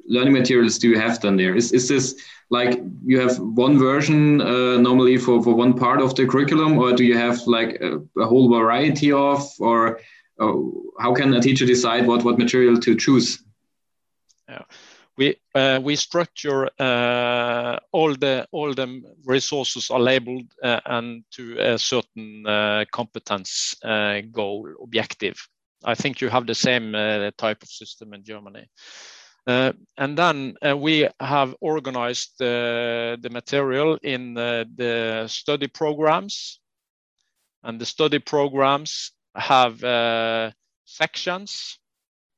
learning 0.06 0.32
materials 0.32 0.78
do 0.78 0.88
you 0.88 0.98
have 0.98 1.20
done 1.20 1.36
there? 1.36 1.54
Is 1.54 1.72
is 1.72 1.88
this 1.88 2.14
like 2.50 2.80
you 3.04 3.20
have 3.20 3.38
one 3.38 3.78
version 3.78 4.40
uh, 4.40 4.76
normally 4.78 5.16
for, 5.16 5.42
for 5.42 5.54
one 5.54 5.72
part 5.72 6.00
of 6.00 6.14
the 6.16 6.26
curriculum 6.26 6.78
or 6.78 6.92
do 6.92 7.04
you 7.04 7.16
have 7.16 7.40
like 7.46 7.80
a, 7.80 8.00
a 8.20 8.26
whole 8.26 8.48
variety 8.48 9.12
of 9.12 9.48
or 9.60 10.00
uh, 10.40 10.52
how 10.98 11.14
can 11.14 11.32
a 11.34 11.40
teacher 11.40 11.64
decide 11.64 12.06
what, 12.06 12.24
what 12.24 12.38
material 12.38 12.76
to 12.78 12.96
choose 12.96 13.42
yeah 14.48 14.62
uh, 15.54 15.80
we 15.82 15.96
structure 15.96 16.68
uh, 16.78 17.78
all 17.92 18.14
the 18.14 18.46
all 18.52 18.72
the 18.74 19.02
resources 19.24 19.90
are 19.90 20.00
labeled 20.00 20.52
uh, 20.62 20.80
and 20.86 21.24
to 21.30 21.56
a 21.58 21.78
certain 21.78 22.46
uh, 22.46 22.84
competence 22.92 23.74
goal 24.32 24.68
objective 24.82 25.48
i 25.84 25.94
think 25.94 26.20
you 26.20 26.28
have 26.28 26.46
the 26.46 26.54
same 26.54 26.92
type 27.36 27.62
of 27.62 27.68
system 27.68 28.14
in 28.14 28.22
germany 28.24 28.66
uh, 29.46 29.72
and 29.96 30.18
then 30.18 30.54
uh, 30.64 30.76
we 30.76 31.08
have 31.18 31.56
organized 31.60 32.38
the 32.38 33.28
material 33.30 33.98
in 34.02 34.36
uh, 34.36 34.64
the 34.76 35.26
study 35.28 35.66
programs. 35.66 36.60
And 37.62 37.80
the 37.80 37.86
study 37.86 38.18
programs 38.18 39.12
have 39.34 39.80
sections 40.84 41.78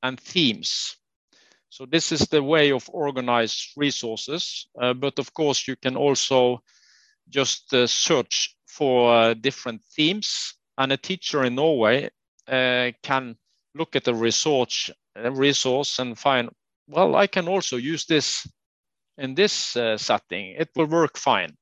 and 0.03 0.19
themes. 0.19 0.97
So 1.73 1.87
this 1.87 2.13
is 2.13 2.29
the 2.29 2.43
way 2.43 2.71
of 2.71 2.87
organized 2.93 3.69
resources. 3.79 4.69
Uh, 4.79 4.93
but 4.93 5.19
of 5.19 5.33
course, 5.33 5.67
you 5.67 5.75
can 5.75 5.97
also 5.97 6.63
just 7.31 7.73
uh, 7.73 7.87
search 7.87 8.55
for 8.67 9.11
uh, 9.11 9.33
different 9.33 9.81
themes. 9.97 10.53
And 10.77 10.93
a 10.93 10.99
teacher 10.99 11.45
in 11.45 11.55
Norway 11.55 12.11
can 12.47 13.37
look 13.75 13.97
at 13.97 14.05
the 14.05 14.15
resource, 14.15 14.91
resource 15.17 15.99
and 15.99 16.19
find 16.19 16.51
well, 16.89 17.17
I 17.17 17.27
can 17.27 17.49
also 17.49 17.79
use 17.79 18.05
this 18.05 18.47
in 19.17 19.35
this 19.35 19.75
uh, 19.75 19.97
setting. 19.97 20.55
It 20.59 20.69
will 20.77 20.89
work 20.89 21.17
fine. 21.17 21.57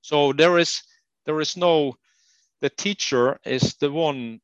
So 0.00 0.32
there 0.32 0.58
is 0.58 0.80
there 1.26 1.40
is 1.40 1.56
no 1.56 1.94
the 2.60 2.70
teacher 2.70 3.40
is 3.44 3.74
the 3.80 3.90
one 3.90 4.38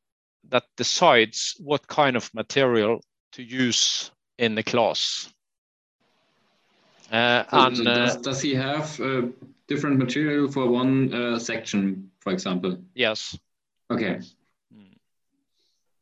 that 0.49 0.65
decides 0.77 1.55
what 1.61 1.87
kind 1.87 2.17
of 2.17 2.35
material 2.35 3.03
to 3.35 3.43
use 3.45 4.11
in 4.39 4.55
the 4.55 4.63
class. 4.63 5.33
Uh, 7.13 7.45
so, 7.51 7.67
and, 7.67 7.77
so 7.77 7.85
does, 7.85 8.17
uh, 8.17 8.21
does, 8.21 8.41
he 8.41 8.55
have 8.55 9.01
uh, 9.01 9.23
different 9.69 9.99
material 9.99 10.51
for 10.51 10.67
one 10.67 11.13
uh, 11.13 11.39
section, 11.39 12.11
for 12.21 12.33
example? 12.33 12.79
Yes. 12.95 13.39
Okay. 13.91 14.21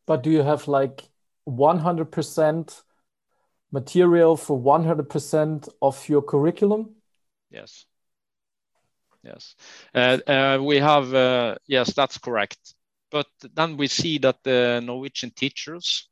But 0.06 0.22
do 0.22 0.30
you 0.30 0.42
have 0.42 0.68
like 0.68 1.08
100% 1.48 2.82
material 3.70 4.36
for 4.36 4.60
100% 4.60 5.68
of 5.80 6.08
your 6.08 6.22
curriculum? 6.22 6.96
Yes. 7.50 7.86
Yes. 9.22 9.54
Uh, 9.94 10.18
uh, 10.26 10.58
we 10.62 10.78
have, 10.78 11.14
uh, 11.14 11.56
yes, 11.66 11.94
that's 11.94 12.18
correct. 12.18 12.74
But 13.10 13.28
then 13.54 13.76
we 13.76 13.86
see 13.86 14.18
that 14.18 14.42
the 14.42 14.80
Norwegian 14.84 15.30
teachers, 15.30 16.08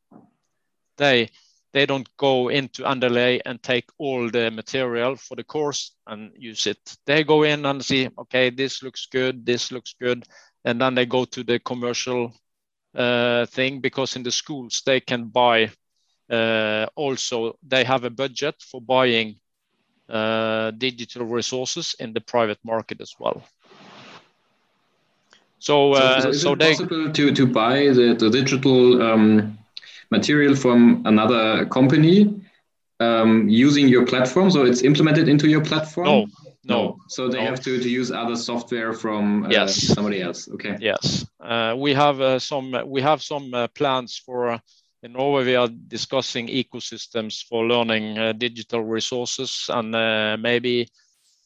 they 0.97 1.31
they 1.73 1.87
don't 1.87 2.09
go 2.17 2.49
into 2.49 2.83
NDLA 2.83 3.41
and 3.47 3.63
take 3.63 3.89
all 3.99 4.29
the 4.31 4.51
material 4.51 5.17
for 5.17 5.37
the 5.37 5.45
course 5.45 5.93
and 6.07 6.33
use 6.37 6.67
it. 6.67 6.97
They 7.07 7.25
go 7.25 7.45
in 7.45 7.65
and 7.67 7.85
see, 7.85 8.09
okay, 8.19 8.51
this 8.51 8.83
looks 8.83 9.07
good, 9.07 9.47
this 9.47 9.71
looks 9.71 9.95
good, 10.01 10.25
and 10.65 10.81
then 10.81 10.95
they 10.95 11.07
go 11.07 11.25
to 11.27 11.45
the 11.45 11.59
commercial 11.61 12.35
uh, 12.95 13.47
thing 13.47 13.81
because 13.81 14.17
in 14.17 14.23
the 14.25 14.33
schools 14.33 14.83
they 14.85 15.01
can 15.01 15.27
buy 15.27 15.71
uh, 16.31 16.87
also, 16.95 17.59
they 17.67 17.83
have 17.85 18.05
a 18.05 18.11
budget 18.11 18.55
for 18.63 18.81
buying 18.81 19.37
uh, 20.09 20.71
digital 20.73 21.27
resources 21.27 21.97
in 21.99 22.13
the 22.13 22.21
private 22.21 22.59
market 22.65 23.01
as 23.01 23.15
well. 23.19 23.43
So, 25.59 25.95
uh, 25.95 26.21
so, 26.21 26.29
is 26.29 26.43
so 26.43 26.53
it 26.53 26.59
they, 26.61 26.71
possible 26.71 27.13
to, 27.13 27.35
to 27.35 27.47
buy 27.47 27.89
the, 27.89 28.15
the 28.19 28.31
digital 28.31 29.03
um, 29.03 29.59
material 30.11 30.55
from 30.55 31.03
another 31.07 31.67
company 31.67 32.43
um, 33.01 33.49
using 33.49 33.89
your 33.89 34.07
platform? 34.07 34.51
So 34.51 34.65
it's 34.65 34.83
implemented 34.83 35.29
into 35.29 35.49
your 35.49 35.63
platform? 35.63 36.07
No, 36.07 36.27
no. 36.65 36.97
So 37.09 37.29
they 37.29 37.39
no. 37.39 37.51
have 37.51 37.61
to, 37.61 37.81
to 37.81 37.89
use 37.89 38.11
other 38.11 38.37
software 38.37 38.93
from 38.93 39.45
uh, 39.45 39.49
yes. 39.51 39.75
somebody 39.75 40.21
else. 40.23 40.49
Okay. 40.55 40.77
Yes, 40.81 41.27
uh, 41.41 41.75
we 41.79 41.95
have 41.95 42.21
uh, 42.21 42.39
some 42.39 42.77
we 42.87 43.01
have 43.03 43.23
some 43.23 43.55
uh, 43.55 43.69
plans 43.69 44.21
for 44.25 44.61
in 45.03 45.13
Norway, 45.13 45.45
we 45.45 45.57
are 45.57 45.69
discussing 45.69 46.49
ecosystems 46.49 47.43
for 47.43 47.65
learning 47.65 48.19
uh, 48.19 48.33
digital 48.33 48.85
resources, 48.85 49.71
and 49.71 49.95
uh, 49.95 50.37
maybe 50.39 50.89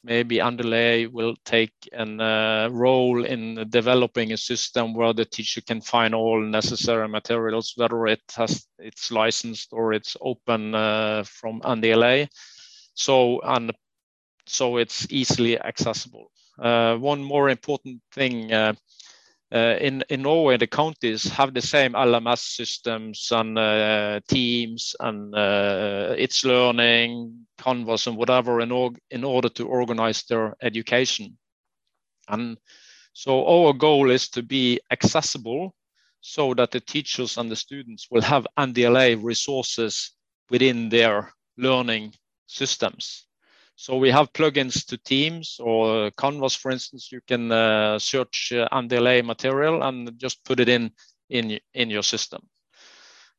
maybe 0.05 0.37
NDLA 0.37 1.11
will 1.11 1.35
take 1.43 1.73
a 1.91 2.03
uh, 2.03 2.69
role 2.71 3.25
in 3.25 3.67
developing 3.69 4.31
a 4.31 4.37
system 4.37 4.93
where 4.93 5.13
the 5.13 5.25
teacher 5.25 5.61
can 5.61 5.81
find 5.81 6.13
all 6.13 6.39
necessary 6.39 7.07
materials, 7.09 7.73
whether 7.75 8.07
it 8.07 8.21
has 8.35 8.67
it's 8.79 9.11
licensed 9.11 9.69
or 9.73 9.93
it's 9.93 10.15
open 10.21 10.75
uh, 10.75 11.23
from 11.23 11.61
NDLA, 11.61 12.27
So 12.93 13.41
and 13.41 13.71
so 14.47 14.77
it's 14.77 15.07
easily 15.09 15.59
accessible. 15.59 16.31
Uh, 16.59 16.95
one 16.97 17.23
more 17.23 17.49
important 17.49 18.01
thing 18.13 18.53
uh, 19.55 19.77
in 19.79 20.03
in 20.09 20.21
Norway, 20.23 20.57
the 20.57 20.67
counties 20.67 21.23
have 21.23 21.53
the 21.53 21.61
same 21.61 21.93
LMS 21.93 22.39
systems 22.39 23.31
and 23.31 23.57
uh, 23.57 24.19
teams 24.27 24.95
and 24.99 25.33
uh, 25.33 26.13
itslearning 26.17 27.45
Canvas 27.57 28.07
and 28.07 28.17
whatever 28.17 28.59
in, 28.59 28.71
org- 28.71 28.99
in 29.09 29.23
order 29.23 29.47
to 29.49 29.65
organize 29.65 30.23
their 30.23 30.55
education. 30.61 31.37
And 32.27 32.57
so 33.13 33.47
our 33.47 33.71
goal 33.71 34.11
is 34.11 34.27
to 34.29 34.43
be 34.43 34.81
accessible 34.91 35.73
so 36.19 36.53
that 36.55 36.71
the 36.71 36.81
teachers 36.81 37.37
and 37.37 37.49
the 37.49 37.55
students 37.55 38.07
will 38.11 38.23
have 38.23 38.47
NDLA 38.59 39.23
resources 39.23 40.11
within 40.49 40.89
their 40.89 41.31
learning 41.57 42.13
systems. 42.47 43.25
So 43.75 43.97
we 43.97 44.09
have 44.11 44.33
plugins 44.33 44.85
to 44.87 44.97
Teams 44.97 45.57
or 45.59 46.11
Canvas, 46.11 46.55
for 46.55 46.71
instance. 46.71 47.11
You 47.11 47.21
can 47.27 47.51
uh, 47.51 47.99
search 47.99 48.53
uh, 48.53 48.67
NDLA 48.71 49.23
material 49.25 49.83
and 49.83 50.17
just 50.17 50.43
put 50.45 50.59
it 50.59 50.69
in 50.69 50.91
in 51.29 51.59
in 51.73 51.89
your 51.89 52.03
system. 52.03 52.41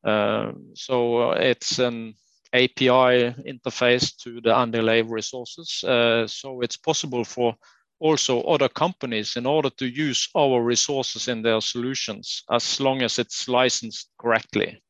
Uh, 0.04 0.52
so 0.74 1.32
it's 1.32 1.78
an 1.78 2.14
API 2.52 3.34
interface 3.44 4.16
to 4.18 4.40
the 4.40 4.50
NDLA 4.50 5.10
resources. 5.10 5.82
Uh, 5.82 6.26
so 6.26 6.60
it's 6.60 6.76
possible 6.76 7.24
for 7.24 7.56
also 7.98 8.42
other 8.42 8.68
companies 8.68 9.36
in 9.36 9.46
order 9.46 9.70
to 9.70 9.86
use 9.86 10.28
our 10.36 10.62
resources 10.62 11.28
in 11.28 11.42
their 11.42 11.60
solutions 11.60 12.42
as 12.50 12.78
long 12.78 13.02
as 13.02 13.18
it's 13.18 13.48
licensed 13.48 14.10
correctly. 14.18 14.82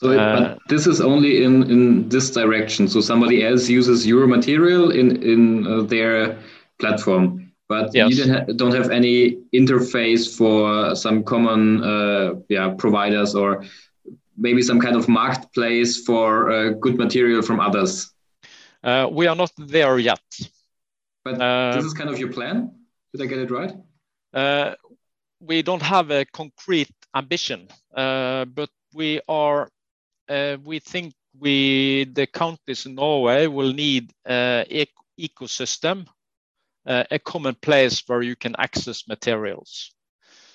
So 0.00 0.16
uh, 0.16 0.56
this 0.68 0.86
is 0.86 1.00
only 1.00 1.42
in, 1.42 1.68
in 1.68 2.08
this 2.08 2.30
direction. 2.30 2.86
So 2.86 3.00
somebody 3.00 3.44
else 3.44 3.68
uses 3.68 4.06
your 4.06 4.28
material 4.28 4.92
in, 4.92 5.20
in 5.24 5.66
uh, 5.66 5.82
their 5.82 6.38
platform, 6.78 7.52
but 7.68 7.92
yes. 7.92 8.10
you 8.10 8.24
don't, 8.24 8.34
ha 8.34 8.44
don't, 8.54 8.74
have 8.74 8.90
any 8.90 9.38
interface 9.52 10.36
for 10.38 10.94
some 10.94 11.24
common 11.24 11.82
uh, 11.82 12.34
yeah, 12.48 12.74
providers 12.78 13.34
or 13.34 13.64
maybe 14.36 14.62
some 14.62 14.80
kind 14.80 14.94
of 14.94 15.08
marketplace 15.08 16.04
for 16.04 16.52
uh, 16.52 16.70
good 16.80 16.96
material 16.96 17.42
from 17.42 17.58
others. 17.58 18.14
Uh, 18.84 19.08
we 19.10 19.26
are 19.26 19.34
not 19.34 19.50
there 19.58 19.98
yet. 19.98 20.22
But 21.24 21.40
uh, 21.40 21.74
this 21.74 21.84
is 21.84 21.92
kind 21.92 22.08
of 22.08 22.20
your 22.20 22.32
plan. 22.32 22.70
Did 23.12 23.22
I 23.22 23.26
get 23.26 23.38
it 23.38 23.50
right? 23.50 23.74
Uh, 24.32 24.74
we 25.40 25.62
don't 25.62 25.82
have 25.82 26.12
a 26.12 26.24
concrete 26.24 26.94
ambition, 27.16 27.66
uh, 27.96 28.44
but 28.44 28.70
we 28.94 29.20
are. 29.28 29.68
Uh, 30.28 30.56
we 30.64 30.78
think 30.78 31.14
we 31.38 32.04
the 32.04 32.26
counties 32.26 32.86
in 32.86 32.94
Norway 32.94 33.46
will 33.46 33.72
need 33.72 34.12
an 34.24 34.66
ecosystem, 35.18 36.06
uh, 36.86 37.04
a 37.10 37.18
common 37.18 37.54
place 37.54 38.02
where 38.06 38.22
you 38.22 38.36
can 38.36 38.54
access 38.58 39.08
materials. 39.08 39.92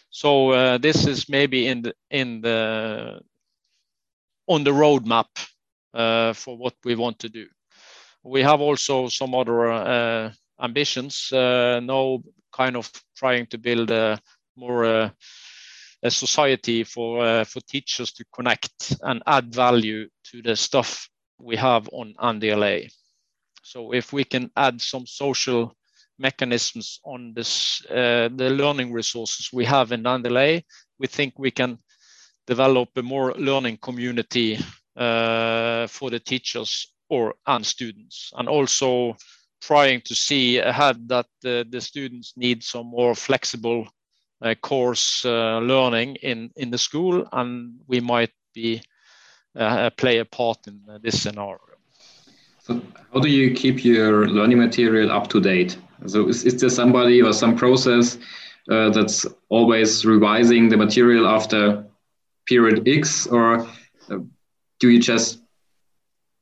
So 0.10 0.52
uh, 0.52 0.78
this 0.78 1.08
is 1.08 1.30
maybe 1.30 1.68
in 1.68 1.82
the 1.82 1.94
in 2.12 2.42
the 2.42 3.22
on 4.48 4.64
the 4.64 4.72
roadmap 4.72 5.30
for 6.36 6.58
what 6.58 6.76
we 6.84 6.96
want 6.96 7.20
to 7.20 7.30
do. 7.30 7.48
We 8.24 8.44
have 8.44 8.62
also 8.62 9.10
some 9.10 9.34
other 9.36 10.32
ambitions 10.60 11.32
uh, 11.32 11.80
now 11.84 12.24
kind 12.52 12.78
of 12.78 12.92
trying 13.16 13.48
to 13.48 13.58
build 13.58 13.92
a 13.92 14.20
more 14.56 14.86
uh, 14.86 15.10
a 16.04 16.12
society 16.12 16.84
for 16.84 17.26
uh, 17.26 17.44
for 17.46 17.62
teachers 17.62 18.12
to 18.12 18.26
connect 18.34 18.96
and 19.02 19.24
add 19.26 19.56
value 19.56 20.08
to 20.24 20.42
the 20.42 20.56
stuff 20.56 21.10
we 21.40 21.56
have 21.56 21.90
on 21.94 22.14
NDLA. 22.20 22.92
So 23.64 23.94
if 23.94 24.12
we 24.12 24.26
can 24.26 24.52
add 24.56 24.82
some 24.82 25.08
social 25.08 25.74
mechanisms 26.20 27.00
on 27.06 27.34
this 27.34 27.86
uh, 27.90 28.30
the 28.36 28.50
learning 28.50 28.92
resources 28.92 29.50
we 29.54 29.66
have 29.66 29.92
in 29.94 30.04
NDLA, 30.04 30.64
we 31.00 31.08
think 31.08 31.34
we 31.38 31.52
can 31.52 31.80
develop 32.46 32.90
a 32.98 33.02
more 33.02 33.34
learning 33.36 33.78
community 33.78 34.60
uh, 34.98 35.88
for 35.88 36.10
the 36.10 36.20
teachers 36.20 36.94
or 37.10 37.34
and 37.48 37.66
students, 37.66 38.32
and 38.36 38.50
also 38.50 39.16
trying 39.62 40.02
to 40.02 40.14
see 40.14 40.58
ahead 40.58 41.08
that 41.08 41.26
the, 41.42 41.66
the 41.70 41.80
students 41.80 42.34
need 42.36 42.62
some 42.62 42.88
more 42.88 43.16
flexible 43.16 43.88
uh, 43.88 44.03
course 44.62 45.26
uh, 45.26 45.60
learning 45.60 46.16
in, 46.16 46.52
in 46.56 46.70
the 46.70 46.78
school, 46.78 47.28
and 47.32 47.80
we 47.88 48.00
might 48.00 48.32
be 48.54 48.82
uh, 49.56 49.90
play 49.92 50.18
a 50.20 50.26
part 50.26 50.68
in 50.68 50.82
this 51.02 51.22
scenario. 51.22 51.60
So, 52.60 52.82
how 53.14 53.20
do 53.20 53.30
you 53.30 53.54
keep 53.54 53.84
your 53.84 54.28
learning 54.28 54.60
material 54.60 55.12
up 55.12 55.28
to 55.30 55.42
date? 55.42 55.78
So, 56.08 56.28
is, 56.30 56.46
is 56.46 56.60
there 56.62 56.70
somebody 56.70 57.22
or 57.22 57.34
some 57.34 57.56
process 57.56 58.18
uh, 58.70 58.90
that's 58.90 59.26
always 59.50 60.06
revising 60.06 60.70
the 60.70 60.78
material 60.78 61.28
after 61.28 61.86
period 62.46 62.88
X, 62.88 63.28
or 63.28 63.68
uh, 64.10 64.18
do 64.80 64.90
you 64.90 65.00
just, 65.00 65.40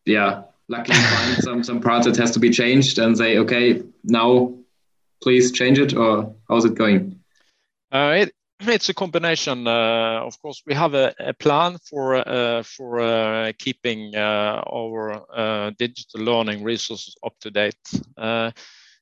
yeah, 0.05 0.43
luckily 0.67 0.97
find 0.97 1.37
some 1.43 1.63
some 1.63 1.81
part 1.81 2.03
that 2.03 2.17
has 2.17 2.31
to 2.31 2.39
be 2.39 2.49
changed 2.49 2.99
and 2.99 3.17
say, 3.17 3.37
okay, 3.37 3.81
now 4.03 4.53
please 5.21 5.51
change 5.51 5.79
it, 5.79 5.95
or 5.95 6.35
how's 6.47 6.65
it 6.65 6.75
going? 6.75 7.20
Uh, 7.91 8.15
it, 8.19 8.33
it's 8.61 8.89
a 8.89 8.93
combination. 8.93 9.67
Uh, 9.67 10.21
of 10.23 10.41
course, 10.41 10.61
we 10.65 10.73
have 10.73 10.93
a, 10.93 11.13
plan 11.39 11.77
for 11.89 12.15
uh, 12.15 12.63
for 12.63 12.99
uh, 12.99 13.51
keeping 13.57 14.15
uh, 14.15 14.61
our 14.71 15.25
uh, 15.35 15.71
digital 15.77 16.21
learning 16.21 16.63
resources 16.63 17.15
up 17.25 17.33
to 17.41 17.51
date. 17.51 17.75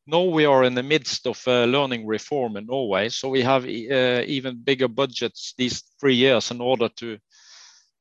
now 0.08 0.24
we 0.24 0.46
are 0.46 0.64
in 0.64 0.74
the 0.74 0.84
midst 0.84 1.28
of 1.28 1.46
learning 1.46 2.08
reform 2.08 2.58
in 2.58 2.66
Norway, 2.66 3.10
so 3.10 3.30
we 3.30 3.44
have 3.44 3.66
even 3.68 4.64
bigger 4.64 4.88
budgets 4.88 5.54
these 5.58 5.84
three 6.00 6.16
years 6.16 6.50
in 6.52 6.62
order 6.62 6.90
to 6.96 7.18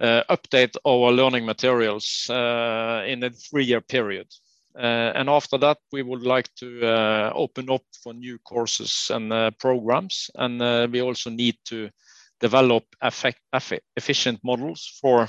update 0.00 0.74
our 0.86 1.12
learning 1.12 1.44
materials 1.44 2.26
in 2.30 3.22
a 3.24 3.30
three-year 3.30 3.82
period. 3.82 4.26
Uh, 4.78 5.12
and 5.14 5.28
after 5.28 5.58
that, 5.58 5.78
we 5.92 6.02
would 6.02 6.22
like 6.22 6.48
to 6.54 7.32
open 7.34 7.68
up 7.70 7.82
for 8.02 8.14
new 8.14 8.38
courses 8.38 9.10
and 9.12 9.58
programs. 9.58 10.30
And 10.34 10.92
we 10.92 11.02
also 11.02 11.30
need 11.30 11.56
to 11.66 11.90
develop 12.40 12.84
efficient 13.02 14.40
models 14.44 14.98
for 15.00 15.28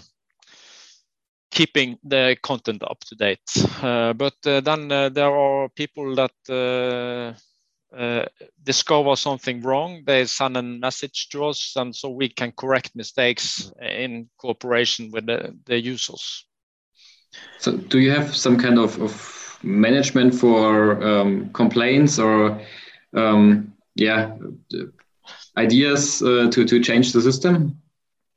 keeping 1.51 1.97
the 2.03 2.37
content 2.41 2.83
up 2.83 2.99
to 3.05 3.15
date. 3.15 3.39
Uh, 3.81 4.13
but 4.13 4.35
uh, 4.45 4.61
then 4.61 4.91
uh, 4.91 5.09
there 5.09 5.35
are 5.35 5.69
people 5.69 6.15
that 6.15 7.35
uh, 7.91 8.25
discover 8.63 9.15
something 9.15 9.61
wrong, 9.61 10.03
they 10.05 10.25
send 10.25 10.55
a 10.57 10.61
message 10.61 11.29
to 11.29 11.45
us, 11.45 11.73
and 11.75 11.95
so 11.95 12.09
we 12.09 12.29
can 12.29 12.51
correct 12.51 12.91
mistakes 12.95 13.71
in 13.81 14.29
cooperation 14.37 15.09
with 15.11 15.25
the, 15.25 15.57
the 15.65 15.79
users. 15.79 16.45
So, 17.57 17.77
do 17.77 17.99
you 17.99 18.11
have 18.11 18.35
some 18.35 18.57
kind 18.57 18.77
of, 18.77 19.01
of 19.01 19.38
management 19.63 20.33
for 20.33 21.03
um, 21.03 21.49
complaints 21.49 22.19
or, 22.19 22.61
um, 23.15 23.73
yeah, 23.95 24.35
ideas 25.57 26.21
uh, 26.21 26.49
to 26.51 26.65
to 26.65 26.79
change 26.79 27.11
the 27.13 27.21
system? 27.21 27.77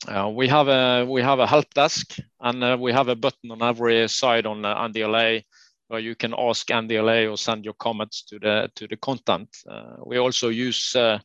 Uh, 0.08 0.28
we 0.34 0.48
have 0.48 0.68
a 0.68 1.04
we 1.04 1.22
have 1.22 1.38
a 1.38 1.46
help 1.46 1.72
desk, 1.74 2.16
and 2.40 2.64
uh, 2.64 2.76
we 2.78 2.92
have 2.92 3.08
a 3.08 3.16
button 3.16 3.50
on 3.50 3.62
every 3.62 4.08
side 4.08 4.46
on 4.46 4.64
uh, 4.64 4.88
NDLA 4.88 5.44
where 5.88 6.00
you 6.00 6.16
can 6.16 6.34
ask 6.38 6.68
NDLA 6.68 7.30
or 7.30 7.36
send 7.36 7.64
your 7.64 7.74
comments 7.74 8.22
to 8.22 8.38
the 8.38 8.68
to 8.74 8.88
the 8.88 8.96
content. 8.96 9.48
Uh, 9.68 9.96
we 10.04 10.18
also 10.18 10.48
use 10.48 10.96
uh, 10.96 11.18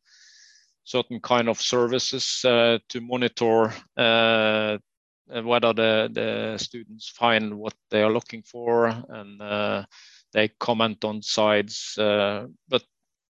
certain 0.83 1.19
kind 1.19 1.49
of 1.49 1.59
services 1.59 2.45
uh, 2.45 2.77
to 2.89 3.01
monitor 3.01 3.73
whether 5.27 5.73
the, 5.73 6.09
the 6.11 6.57
students 6.57 7.09
find 7.09 7.53
what 7.53 7.73
they 7.91 8.01
are 8.01 8.11
looking 8.11 8.43
for 8.43 8.87
and 8.87 9.41
uh, 9.41 9.83
they 10.33 10.49
comment 10.59 11.03
on 11.03 11.21
sides. 11.21 11.97
Uh, 11.97 12.47
but 12.67 12.83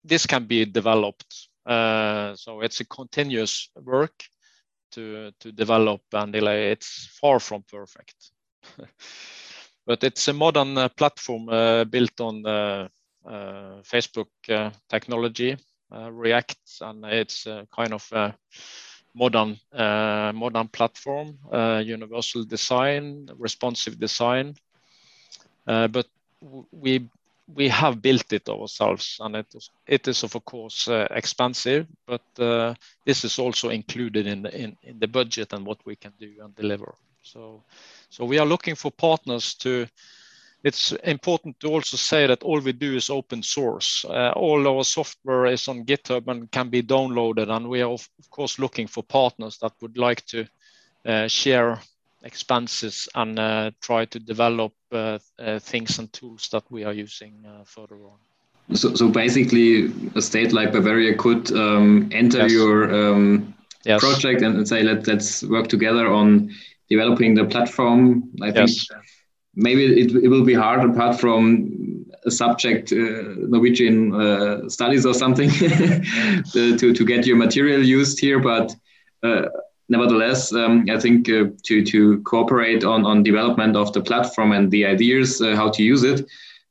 this 0.04 0.26
can 0.26 0.44
be 0.46 0.64
developed. 0.64 1.48
so 1.66 2.60
it's 2.62 2.80
a 2.80 2.86
continuous 2.86 3.70
work 3.76 4.24
to 4.92 5.30
to 5.40 5.52
develop 5.52 6.00
NDLA. 6.12 6.72
It's 6.72 7.06
far 7.20 7.40
from 7.40 7.62
perfect. 7.62 8.32
but 9.86 10.04
it's 10.04 10.28
a 10.28 10.32
modern 10.32 10.76
uh, 10.78 10.88
platform 10.88 11.48
uh, 11.48 11.84
built 11.84 12.20
on 12.20 12.46
uh, 12.46 12.88
Facebook 13.82 14.28
technology, 14.88 15.56
React, 15.90 16.58
and 16.80 17.04
it's 17.04 17.44
kind 17.44 17.92
of 17.92 18.34
modern 19.14 19.58
modern 19.72 20.68
platform, 20.68 21.38
universal 21.84 22.44
design, 22.44 23.28
responsive 23.38 23.98
design. 23.98 24.54
but 25.66 26.06
we 26.72 27.08
we 27.54 27.68
have 27.68 28.00
built 28.00 28.32
it 28.32 28.48
ourselves 28.48 29.16
and 29.20 29.34
it 29.36 29.46
is, 29.54 29.70
it 29.86 30.06
is 30.08 30.22
of 30.22 30.32
course 30.44 30.88
uh, 30.88 31.06
expensive 31.10 31.86
but 32.06 32.22
uh, 32.38 32.74
this 33.04 33.24
is 33.24 33.38
also 33.38 33.70
included 33.70 34.26
in 34.26 34.42
the, 34.42 34.54
in, 34.56 34.76
in 34.82 34.98
the 35.00 35.08
budget 35.08 35.52
and 35.52 35.66
what 35.66 35.78
we 35.84 35.96
can 35.96 36.12
do 36.18 36.30
and 36.42 36.54
deliver 36.54 36.94
so 37.22 37.64
so 38.08 38.24
we 38.24 38.38
are 38.38 38.46
looking 38.46 38.74
for 38.74 38.90
partners 38.90 39.54
to. 39.54 39.86
It's 40.62 40.92
important 41.04 41.58
to 41.60 41.68
also 41.68 41.96
say 41.96 42.26
that 42.26 42.42
all 42.42 42.60
we 42.60 42.72
do 42.72 42.94
is 42.94 43.08
open 43.08 43.42
source. 43.42 44.04
Uh, 44.04 44.32
all 44.36 44.68
our 44.68 44.84
software 44.84 45.46
is 45.46 45.68
on 45.68 45.86
GitHub 45.86 46.28
and 46.28 46.50
can 46.50 46.68
be 46.68 46.82
downloaded, 46.82 47.48
and 47.48 47.68
we 47.68 47.80
are 47.80 47.90
of 47.90 48.08
course 48.30 48.58
looking 48.58 48.86
for 48.86 49.02
partners 49.02 49.58
that 49.58 49.72
would 49.80 49.96
like 49.96 50.26
to 50.26 50.46
uh, 51.06 51.28
share 51.28 51.80
expenses 52.22 53.08
and 53.14 53.38
uh, 53.38 53.70
try 53.80 54.04
to 54.04 54.18
develop 54.18 54.72
uh, 54.92 55.18
uh, 55.38 55.58
things 55.58 55.98
and 55.98 56.12
tools 56.12 56.48
that 56.52 56.62
we 56.70 56.84
are 56.84 56.92
using 56.92 57.46
further 57.64 57.96
on. 57.96 58.76
So, 58.76 58.94
so 58.94 59.08
basically, 59.08 59.90
a 60.14 60.20
state 60.20 60.52
like 60.52 60.72
Bavaria 60.72 61.14
could 61.16 61.50
um, 61.52 62.10
enter 62.12 62.42
yes. 62.42 62.52
your 62.52 62.94
um, 62.94 63.54
yes. 63.84 64.00
project 64.00 64.42
and, 64.42 64.56
and, 64.56 64.68
say, 64.68 64.82
Let, 64.82 65.06
let's 65.06 65.42
work 65.42 65.68
together 65.68 66.08
on 66.12 66.54
developing 66.90 67.34
the 67.34 67.46
platform. 67.46 68.30
I 68.42 68.52
think 68.52 68.68
yes. 68.68 68.86
Maybe 69.60 69.84
it, 69.84 70.10
it 70.24 70.28
will 70.28 70.44
be 70.44 70.54
hard 70.54 70.88
apart 70.88 71.20
from 71.20 72.06
a 72.26 72.30
subject, 72.30 72.92
uh, 72.92 72.96
Norwegian 73.54 74.14
uh, 74.14 74.68
studies 74.68 75.06
or 75.06 75.14
something, 75.14 75.50
to, 76.52 76.92
to 76.92 77.04
get 77.04 77.26
your 77.26 77.36
material 77.36 77.82
used 77.82 78.20
here, 78.20 78.38
but 78.38 78.74
uh, 79.22 79.46
nevertheless, 79.88 80.52
um, 80.54 80.86
I 80.90 80.98
think 80.98 81.28
uh, 81.28 81.44
to 81.64 81.84
to 81.84 82.22
cooperate 82.22 82.84
on 82.84 83.04
on 83.04 83.22
development 83.22 83.76
of 83.76 83.92
the 83.92 84.00
platform 84.00 84.52
and 84.52 84.70
the 84.70 84.86
ideas 84.86 85.42
uh, 85.42 85.54
how 85.56 85.68
to 85.70 85.82
use 85.82 86.02
it 86.04 86.26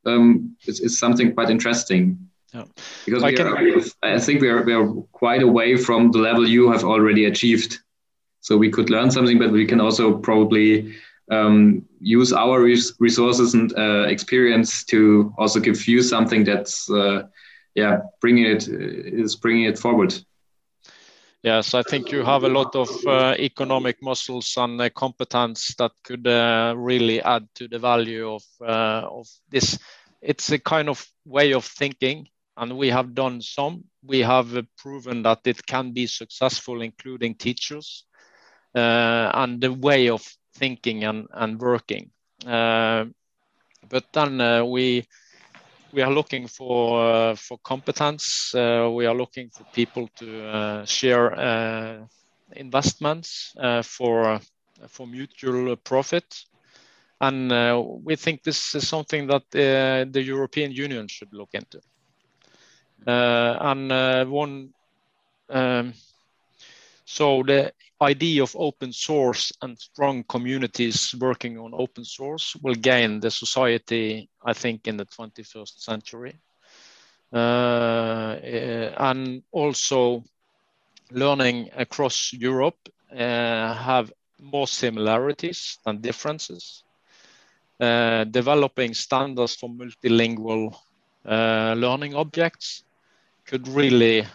um, 0.05 0.55
is, 0.65 0.79
is 0.79 0.97
something 0.97 1.33
quite 1.33 1.49
interesting. 1.49 2.17
Yeah. 2.53 2.63
Because 3.05 3.23
I, 3.23 3.31
are, 3.33 3.81
I 4.01 4.19
think 4.19 4.41
we 4.41 4.49
are 4.49 4.63
we 4.63 4.73
are 4.73 4.87
quite 5.11 5.43
away 5.43 5.77
from 5.77 6.11
the 6.11 6.17
level 6.17 6.47
you 6.47 6.71
have 6.71 6.83
already 6.83 7.25
achieved. 7.25 7.79
So 8.41 8.57
we 8.57 8.71
could 8.71 8.89
learn 8.89 9.11
something, 9.11 9.37
but 9.37 9.51
we 9.51 9.65
can 9.65 9.81
also 9.81 10.17
probably 10.17 10.95
um, 11.29 11.85
use 11.99 12.33
our 12.33 12.61
res 12.61 12.93
resources 12.99 13.53
and 13.53 13.77
uh, 13.77 14.05
experience 14.07 14.83
to 14.85 15.33
also 15.37 15.59
give 15.59 15.87
you 15.87 16.01
something 16.01 16.43
that's 16.43 16.89
uh, 16.89 17.23
yeah 17.75 17.99
bringing 18.21 18.45
it 18.45 18.67
is 18.67 19.35
bringing 19.35 19.65
it 19.65 19.77
forward. 19.77 20.13
Yes, 21.41 21.73
I 21.73 21.83
think 21.83 22.11
you 22.11 22.23
have 22.23 22.43
a 22.43 22.49
lot 22.49 22.75
of 22.75 22.89
uh, 23.07 23.33
economic 23.39 24.01
muscles 24.01 24.57
and 24.57 24.81
uh, 24.81 24.89
competence 24.89 25.73
that 25.77 25.91
could 26.03 26.27
uh, 26.27 26.73
really 26.75 27.21
add 27.21 27.47
to 27.55 27.69
the 27.69 27.79
value 27.79 28.29
of 28.29 28.43
uh, 28.61 29.07
of 29.07 29.27
this. 29.49 29.79
It's 30.21 30.51
a 30.51 30.59
kind 30.59 30.89
of 30.89 31.07
way 31.23 31.53
of 31.53 31.63
thinking, 31.63 32.27
and 32.57 32.77
we 32.77 32.89
have 32.89 33.15
done 33.15 33.41
some. 33.41 33.85
We 34.03 34.19
have 34.19 34.57
uh, 34.57 34.63
proven 34.77 35.23
that 35.23 35.39
it 35.45 35.65
can 35.65 35.93
be 35.93 36.07
successful, 36.07 36.81
including 36.81 37.35
teachers, 37.35 38.03
uh, 38.75 39.31
and 39.33 39.61
the 39.61 39.71
way 39.71 40.09
of 40.09 40.27
thinking 40.59 41.03
and 41.05 41.27
and 41.33 41.59
working. 41.59 42.11
but 43.89 44.05
then 44.13 44.37
we 44.69 45.05
we 45.91 46.01
are 46.01 46.11
looking 46.11 46.47
for 46.47 47.01
uh, 47.03 47.35
for 47.35 47.57
competence. 47.63 48.53
Uh, 48.55 48.89
we 48.93 49.05
are 49.05 49.15
looking 49.15 49.49
for 49.49 49.65
people 49.73 50.07
to 50.17 50.45
uh, 50.47 50.85
share 50.85 51.33
uh, 51.33 52.05
investments 52.55 53.53
uh, 53.59 53.81
for 53.81 54.39
for 54.87 55.07
mutual 55.07 55.75
profit, 55.77 56.25
and 57.21 57.51
uh, 57.51 57.81
we 58.03 58.15
think 58.15 58.43
this 58.43 58.75
is 58.75 58.87
something 58.87 59.27
that 59.27 59.43
the 59.51 60.21
European 60.23 60.71
Union 60.71 61.07
should 61.07 61.33
look 61.33 61.49
into. 61.53 61.79
and 63.07 63.91
one, 64.31 64.69
um, 65.49 65.93
so 67.05 67.43
the 67.43 67.71
idea 68.01 68.43
of 68.43 68.55
open 68.57 68.93
source 68.93 69.51
and 69.61 69.77
strong 69.77 70.23
communities 70.23 71.13
working 71.19 71.57
on 71.57 71.73
open 71.73 72.05
source 72.05 72.55
will 72.63 72.75
gain 72.75 73.19
the 73.19 73.31
society, 73.31 74.29
I 74.43 74.53
think, 74.53 74.87
in 74.87 74.97
the 74.97 75.05
21st 75.05 75.79
century. 75.79 76.39
Uh, 77.31 78.37
eh, 78.41 78.93
and 78.97 79.43
also 79.51 80.23
learning 81.11 81.69
across 81.75 82.33
Europe 82.33 82.89
uh, 83.11 83.73
have 83.73 84.11
more 84.39 84.67
similarities 84.67 85.77
than 85.85 86.01
differences. 86.01 86.83
Uh, 87.79 88.23
developing 88.25 88.93
standards 88.93 89.55
for 89.55 89.69
multilingual 89.69 90.75
uh, 91.25 91.73
learning 91.77 92.15
objects 92.15 92.83
could 93.45 93.67
really 93.67 94.25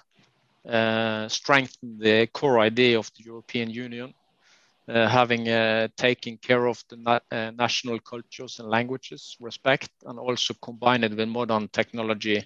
strengthen 1.29 1.99
the 1.99 2.27
core 2.33 2.59
idea 2.61 2.99
of 2.99 3.11
the 3.17 3.25
European 3.25 3.71
Union, 3.71 4.15
uh, 4.87 5.09
having 5.09 5.49
uh, 5.49 5.89
taken 5.97 6.37
care 6.37 6.67
of 6.67 6.85
the 6.89 6.97
na 6.97 7.19
uh, 7.33 7.51
national 7.57 7.99
cultures 8.01 8.59
and 8.61 8.69
languages, 8.69 9.37
respect, 9.41 9.89
and 10.05 10.19
also 10.19 10.55
combine 10.61 11.05
it 11.05 11.17
with 11.17 11.29
modern 11.29 11.69
technology 11.69 12.45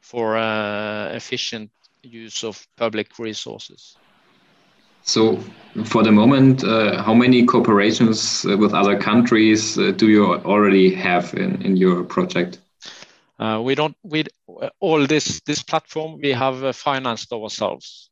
for 0.00 0.36
uh, 0.36 1.08
efficient 1.12 1.70
use 2.02 2.44
of 2.44 2.66
public 2.76 3.18
resources. 3.18 3.96
So, 5.02 5.38
for 5.84 6.02
the 6.04 6.12
moment, 6.12 6.62
uh, 6.62 7.02
how 7.02 7.14
many 7.14 7.44
cooperations 7.44 8.44
with 8.58 8.72
other 8.72 8.96
countries 8.96 9.74
do 9.74 10.08
you 10.08 10.34
already 10.44 10.94
have 10.94 11.34
in, 11.34 11.60
in 11.62 11.76
your 11.76 12.04
project? 12.04 12.60
Uh, 13.40 13.58
we 13.62 13.74
don't 13.74 13.96
with 14.02 14.28
all 14.80 15.06
this 15.06 15.40
this 15.46 15.62
platform 15.62 16.20
we 16.20 16.30
have 16.30 16.62
uh, 16.62 16.72
financed 16.72 17.32
ourselves, 17.32 18.10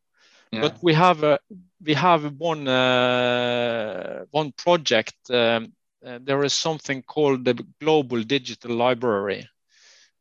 yeah. 0.51 0.63
but 0.63 0.83
we 0.83 0.95
have 0.95 1.23
uh, 1.23 1.37
we 1.85 1.93
have 1.93 2.33
one 2.39 2.67
uh, 2.67 4.25
one 4.31 4.53
project. 4.53 5.17
Um, 5.31 5.75
there 6.01 6.43
is 6.45 6.55
something 6.55 7.03
called 7.03 7.45
the 7.45 7.63
Global 7.79 8.23
Digital 8.23 8.75
Library, 8.75 9.47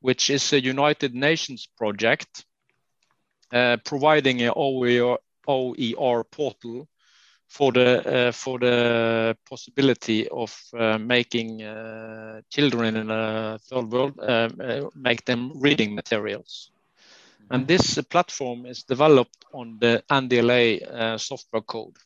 which 0.01 0.29
is 0.29 0.51
a 0.51 0.61
United 0.61 1.15
Nations 1.15 1.69
project 1.77 2.43
uh, 3.53 3.77
providing 3.85 4.41
an 4.41 4.51
OER, 4.57 5.19
OER 5.47 6.23
portal 6.25 6.89
for 7.47 7.71
the 7.71 8.27
uh, 8.27 8.31
for 8.31 8.59
the 8.59 9.35
possibility 9.49 10.27
of 10.29 10.55
uh, 10.77 10.97
making 10.97 11.63
uh, 11.63 12.41
children 12.49 12.97
in 12.97 13.09
a 13.09 13.57
third 13.59 13.91
world 13.91 14.19
uh, 14.19 14.49
uh, 14.61 14.89
make 14.95 15.25
them 15.25 15.51
reading 15.55 15.95
materials. 15.95 16.71
And 17.49 17.61
mm-hmm. 17.61 17.67
this 17.67 18.01
platform 18.09 18.65
is 18.65 18.83
developed 18.83 19.45
on 19.53 19.77
the 19.79 20.03
NDLA 20.09 20.83
uh, 20.83 21.17
software 21.17 21.61
code. 21.61 21.97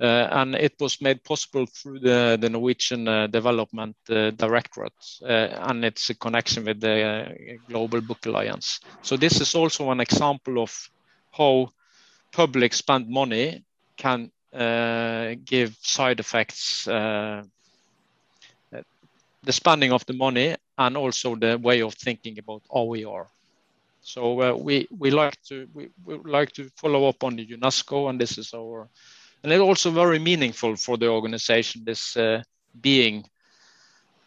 and 0.00 0.54
it 0.54 0.74
was 0.80 1.00
made 1.00 1.22
possible 1.24 1.66
through 1.66 2.00
the, 2.00 2.36
the 2.38 2.50
Norwegian 2.50 3.04
Development 3.30 3.96
Directorate, 4.36 5.04
and 5.22 5.84
it's 5.84 6.10
a 6.10 6.14
connection 6.14 6.64
with 6.64 6.80
the 6.80 7.58
Global 7.68 8.00
Book 8.02 8.26
Alliance. 8.26 8.80
So 9.02 9.16
this 9.16 9.40
is 9.40 9.54
also 9.54 9.90
an 9.90 10.00
example 10.00 10.58
of 10.58 10.90
how 11.30 11.70
public 12.32 12.74
spend 12.74 13.08
money 13.08 13.64
can 13.96 14.30
uh, 14.52 15.34
give 15.44 15.76
side 15.80 16.20
effects, 16.20 16.86
uh, 16.86 17.42
the 19.42 19.52
spending 19.52 19.92
of 19.92 20.04
the 20.06 20.12
money 20.14 20.54
and 20.78 20.96
also 20.96 21.36
the 21.36 21.58
way 21.58 21.82
of 21.82 21.94
thinking 21.94 22.38
about 22.38 22.62
OER. 22.70 23.26
So 24.00 24.40
uh, 24.40 24.54
we 24.54 24.86
we 24.90 25.10
like 25.10 25.36
to 25.48 25.66
we, 25.74 25.88
we 26.04 26.18
like 26.24 26.52
to 26.52 26.68
follow 26.76 27.08
up 27.08 27.24
on 27.24 27.36
the 27.36 27.46
UNESCO, 27.46 28.08
and 28.10 28.20
this 28.20 28.38
is 28.38 28.52
our, 28.54 28.88
and 29.42 29.52
it's 29.52 29.60
also 29.60 29.90
very 29.90 30.18
meaningful 30.18 30.76
for 30.76 30.96
the 30.98 31.08
organization. 31.08 31.82
This 31.84 32.16
uh, 32.16 32.42
being 32.80 33.24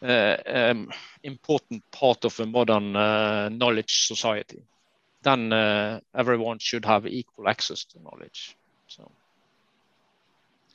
uh, 0.02 0.38
um, 0.46 0.92
important 1.24 1.84
part 1.92 2.26
of 2.26 2.40
a 2.40 2.46
modern 2.46 2.96
uh, 2.96 3.50
knowledge 3.50 4.08
society, 4.08 4.64
then 5.22 5.54
everyone 6.16 6.58
should 6.60 6.86
have 6.86 7.06
equal 7.08 7.48
access 7.48 7.86
to 7.86 8.00
knowledge. 8.02 8.56
So. 8.88 9.12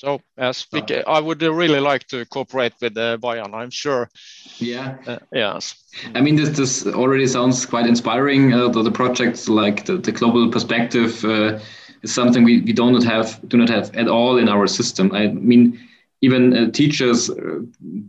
So 0.03 0.21
yes, 0.37 0.67
I 1.07 1.21
would 1.21 1.43
really 1.43 1.79
like 1.79 2.09
to 2.09 2.27
cooperate 2.27 2.73
with 2.81 2.99
uh, 2.99 3.19
Bayern. 3.19 3.55
I'm 3.55 3.71
sure. 3.71 4.11
Yeah. 4.59 4.97
Uh, 5.07 5.19
yes. 5.33 5.77
I 6.17 6.21
mean, 6.21 6.35
this 6.35 6.49
this 6.57 6.85
already 6.89 7.29
sounds 7.29 7.65
quite 7.67 7.87
inspiring. 7.87 8.53
Uh, 8.53 8.67
the, 8.69 8.83
the 8.83 8.91
projects 8.91 9.49
like 9.49 9.85
the, 9.85 9.99
the 9.99 10.11
global 10.11 10.51
perspective 10.51 11.25
uh, 11.25 11.61
is 12.03 12.13
something 12.13 12.43
we, 12.43 12.63
we 12.63 12.73
do 12.73 12.91
not 12.91 13.05
have 13.05 13.39
do 13.47 13.57
not 13.57 13.69
have 13.69 13.95
at 13.95 14.09
all 14.09 14.39
in 14.39 14.49
our 14.49 14.67
system. 14.67 15.13
I 15.13 15.29
mean, 15.29 15.79
even 16.21 16.57
uh, 16.57 16.71
teachers 16.73 17.31
uh, 17.31 17.61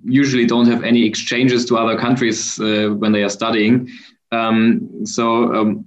usually 0.04 0.48
don't 0.48 0.66
have 0.66 0.84
any 0.84 1.06
exchanges 1.06 1.64
to 1.66 1.78
other 1.78 1.96
countries 1.96 2.60
uh, 2.60 2.90
when 2.98 3.12
they 3.12 3.22
are 3.22 3.30
studying. 3.30 3.88
Um, 4.32 5.06
so 5.06 5.54
um, 5.54 5.86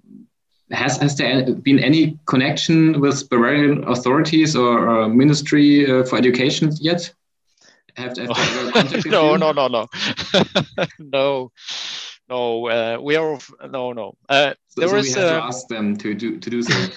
has 0.70 0.96
has 0.98 1.16
there 1.16 1.44
been 1.52 1.78
any 1.78 2.18
connection 2.26 3.00
with 3.00 3.28
Bavarian 3.28 3.84
authorities 3.84 4.56
or, 4.56 4.88
or 4.88 5.08
Ministry 5.08 5.90
uh, 5.90 6.04
for 6.04 6.16
Education 6.18 6.72
yet? 6.80 7.12
Have, 7.96 8.16
have 8.16 9.06
no, 9.06 9.36
no, 9.36 9.52
no, 9.52 9.68
no, 9.68 9.86
no, 10.98 11.52
no. 12.28 12.66
Uh, 12.66 12.98
we 13.00 13.16
are 13.16 13.38
no, 13.70 13.92
no. 13.92 14.16
Uh, 14.28 14.54
so, 14.68 14.80
there 14.80 14.88
so 14.88 14.96
is, 14.96 15.14
we 15.14 15.20
have 15.20 15.30
to 15.30 15.42
um, 15.42 15.48
ask 15.48 15.68
them 15.68 15.96
to 15.96 16.14
do 16.14 16.38
to 16.38 16.50
do 16.50 16.62
so. 16.62 16.92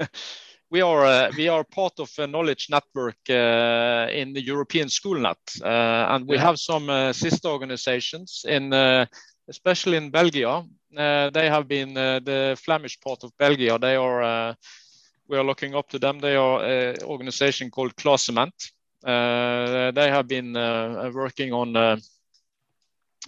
we 0.70 0.80
are 0.80 1.04
uh, 1.04 1.30
we 1.36 1.48
are 1.48 1.64
part 1.64 2.00
of 2.00 2.10
a 2.18 2.26
knowledge 2.26 2.68
network 2.70 3.18
uh, 3.28 4.08
in 4.10 4.32
the 4.32 4.42
European 4.42 4.88
SchoolNet, 4.88 5.62
uh, 5.62 6.14
and 6.14 6.26
we 6.26 6.36
yeah. 6.36 6.42
have 6.42 6.58
some 6.58 6.88
uh, 6.88 7.12
sister 7.12 7.48
organizations 7.48 8.44
in, 8.48 8.72
uh, 8.72 9.04
especially 9.48 9.98
in 9.98 10.10
Belgium, 10.10 10.48
uh, 10.48 10.64
they 10.94 11.48
have 11.48 11.68
been 11.68 11.96
uh, 11.96 12.20
the 12.20 12.58
Flemish 12.62 13.00
part 13.00 13.24
of 13.24 13.36
Belgium. 13.38 13.80
They 13.80 13.96
are 13.96 14.22
uh, 14.22 14.54
we 15.28 15.36
are 15.36 15.44
looking 15.44 15.74
up 15.74 15.88
to 15.90 15.98
them. 15.98 16.18
They 16.18 16.36
are 16.36 16.62
an 16.62 17.02
organization 17.04 17.70
called 17.70 17.96
KlasCement, 17.96 18.72
they 19.04 20.10
have 20.10 20.28
been 20.28 20.52
working 21.14 21.52
on 21.52 21.76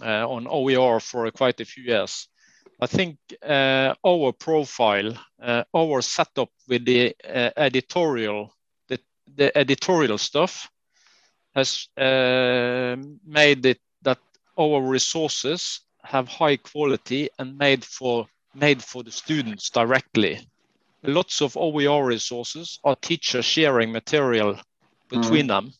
on 0.01 0.47
OER 0.47 0.99
for 0.99 1.31
quite 1.31 1.59
a 1.61 1.65
few 1.65 1.83
years. 1.83 2.27
I 2.79 2.87
think 2.87 3.17
uh, 3.41 3.93
our 4.05 4.33
profile, 4.33 5.13
uh, 5.41 5.63
our 5.73 6.01
setup 6.01 6.49
with 6.67 6.83
the 6.85 7.15
uh, 7.23 7.51
editorial, 7.55 8.53
the, 8.89 8.99
the, 9.33 9.57
editorial 9.57 10.17
stuff, 10.17 10.69
has 11.55 11.87
made 11.95 13.65
it 13.65 13.79
that 14.01 14.19
our 14.59 14.81
resources 14.81 15.84
have 16.05 16.27
high 16.27 16.57
quality 16.57 17.29
and 17.39 17.57
made 17.57 17.83
for 17.83 18.27
made 18.53 18.81
for 18.81 19.03
the 19.03 19.11
students 19.11 19.69
directly. 19.69 20.47
Lots 21.03 21.41
of 21.41 21.57
OER 21.57 22.05
resources 22.05 22.79
are 22.83 22.95
teachers 22.95 23.45
sharing 23.45 23.91
material 23.91 24.57
between 25.09 25.45
mm. 25.45 25.49
them. 25.49 25.73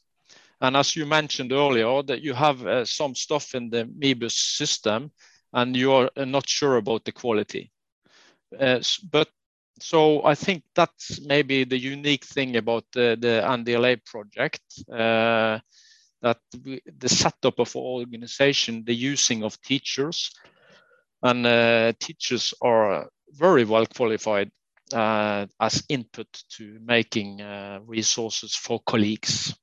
And 0.61 0.76
as 0.76 0.95
you 0.95 1.05
mentioned 1.05 1.51
earlier, 1.51 2.03
that 2.03 2.21
you 2.21 2.34
have 2.34 2.65
uh, 2.65 2.86
some 2.86 3.15
stuff 3.15 3.55
in 3.55 3.69
the 3.69 3.86
mebis 3.86 4.34
system 4.34 5.11
and 5.53 5.76
you 5.76 5.93
are 5.93 6.09
uh, 6.15 6.26
not 6.26 6.47
sure 6.47 6.78
about 6.78 7.05
the 7.05 7.11
quality. 7.11 7.71
Uh, 8.59 8.82
but 9.11 9.30
so 9.80 10.23
I 10.23 10.36
think 10.36 10.63
that's 10.73 11.21
maybe 11.21 11.63
the 11.63 11.78
unique 11.78 12.26
thing 12.26 12.55
about 12.57 12.86
the, 12.93 13.17
the 13.19 13.41
NDLA 13.45 14.05
project. 14.05 14.61
Uh, 14.91 15.59
that 16.26 16.39
the 16.51 17.09
setup 17.09 17.59
of 17.59 17.76
organization, 17.76 18.84
the 18.84 18.95
using 18.95 19.43
of 19.43 19.61
teachers, 19.61 20.32
and 21.21 21.45
uh, 21.45 21.93
teachers 21.99 22.51
are 22.61 23.07
very 23.30 23.63
well 23.63 23.86
qualified 23.86 24.49
uh, 24.91 25.45
as 25.59 25.84
input 25.88 26.28
to 26.49 26.80
making 26.82 27.41
uh, 27.41 27.80
resources 27.86 28.55
for 28.55 28.80
colleagues. 28.88 29.53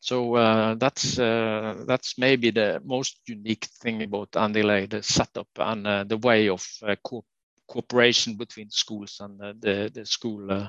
So 0.00 0.34
uh, 0.34 0.74
that's 0.74 1.18
uh, 1.20 1.84
that's 1.86 2.18
maybe 2.18 2.50
the 2.50 2.82
most 2.84 3.20
unique 3.26 3.66
thing 3.80 4.02
about 4.02 4.32
NDLA, 4.32 4.90
the 4.90 5.02
setup 5.02 5.48
and 5.56 5.86
uh, 5.86 6.04
the 6.04 6.18
way 6.18 6.48
of 6.48 6.66
co 7.04 7.24
cooperation 7.68 8.34
between 8.36 8.70
schools 8.70 9.20
and 9.20 9.38
the 9.38 9.90
the 9.94 10.04
school 10.04 10.68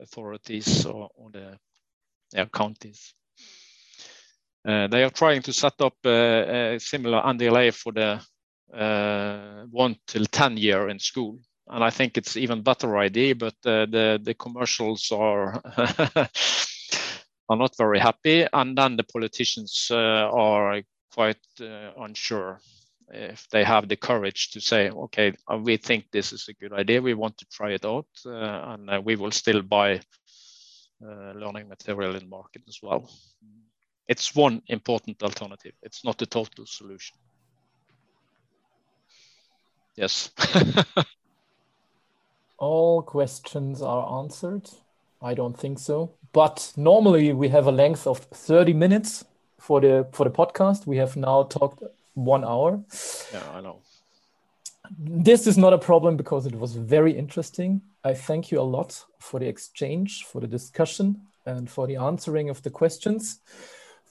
authorities 0.00 0.86
or, 0.86 1.10
or 1.16 1.30
the 1.30 1.58
yeah, 2.32 2.46
counties. 2.46 3.12
They 4.64 5.04
are 5.04 5.10
trying 5.10 5.42
to 5.42 5.52
set 5.52 5.80
up 5.80 5.94
a 6.04 6.78
similar 6.78 7.20
NDLA 7.22 7.72
for 7.72 7.92
the 7.92 8.20
one 9.70 9.96
till 10.06 10.26
ten 10.26 10.56
year 10.56 10.88
in 10.88 10.98
school, 10.98 11.38
and 11.68 11.82
I 11.84 11.90
think 11.90 12.16
it's 12.16 12.36
even 12.36 12.62
better 12.62 12.98
idea. 12.98 13.34
But 13.34 13.54
the 13.62 14.20
the 14.22 14.34
commercials 14.34 15.10
are 15.12 15.60
are 17.50 17.56
not 17.56 17.76
very 17.76 17.98
happy, 17.98 18.46
and 18.52 18.78
then 18.78 18.96
the 18.96 19.04
politicians 19.04 19.88
uh, 19.90 19.96
are 19.96 20.82
quite 21.12 21.44
uh, 21.60 21.90
unsure 21.98 22.60
if 23.12 23.48
they 23.50 23.64
have 23.64 23.88
the 23.88 23.96
courage 23.96 24.50
to 24.52 24.60
say, 24.60 24.88
okay, 24.90 25.32
uh, 25.52 25.58
we 25.58 25.76
think 25.76 26.04
this 26.12 26.32
is 26.32 26.46
a 26.48 26.54
good 26.54 26.72
idea, 26.72 27.02
we 27.02 27.14
want 27.14 27.36
to 27.38 27.46
try 27.50 27.72
it 27.72 27.84
out, 27.84 28.06
uh, 28.24 28.30
and 28.30 28.88
uh, 28.88 29.00
we 29.04 29.16
will 29.16 29.32
still 29.32 29.62
buy 29.62 30.00
uh, 31.04 31.32
learning 31.32 31.68
material 31.68 32.14
in 32.14 32.28
market 32.28 32.62
as 32.68 32.78
well. 32.80 33.10
It's 34.10 34.34
one 34.34 34.60
important 34.66 35.22
alternative. 35.22 35.72
It's 35.84 36.04
not 36.04 36.18
the 36.18 36.26
total 36.26 36.66
solution. 36.66 37.16
Yes. 39.94 40.32
All 42.58 43.02
questions 43.02 43.80
are 43.80 44.20
answered. 44.20 44.68
I 45.22 45.34
don't 45.34 45.56
think 45.56 45.78
so. 45.78 46.10
But 46.32 46.72
normally 46.76 47.32
we 47.32 47.48
have 47.50 47.68
a 47.68 47.72
length 47.72 48.08
of 48.08 48.18
30 48.18 48.72
minutes 48.72 49.24
for 49.60 49.80
the 49.80 50.08
for 50.12 50.24
the 50.24 50.30
podcast. 50.30 50.88
We 50.88 50.96
have 50.96 51.16
now 51.16 51.44
talked 51.44 51.84
one 52.14 52.44
hour. 52.44 52.80
Yeah, 53.32 53.48
I 53.54 53.60
know. 53.60 53.78
This 54.98 55.46
is 55.46 55.56
not 55.56 55.72
a 55.72 55.78
problem 55.78 56.16
because 56.16 56.46
it 56.46 56.56
was 56.56 56.74
very 56.74 57.12
interesting. 57.12 57.80
I 58.02 58.14
thank 58.14 58.50
you 58.50 58.60
a 58.60 58.70
lot 58.76 59.04
for 59.20 59.38
the 59.38 59.46
exchange, 59.46 60.24
for 60.24 60.40
the 60.40 60.48
discussion, 60.48 61.28
and 61.46 61.70
for 61.70 61.86
the 61.86 61.96
answering 61.96 62.50
of 62.50 62.60
the 62.62 62.70
questions. 62.70 63.38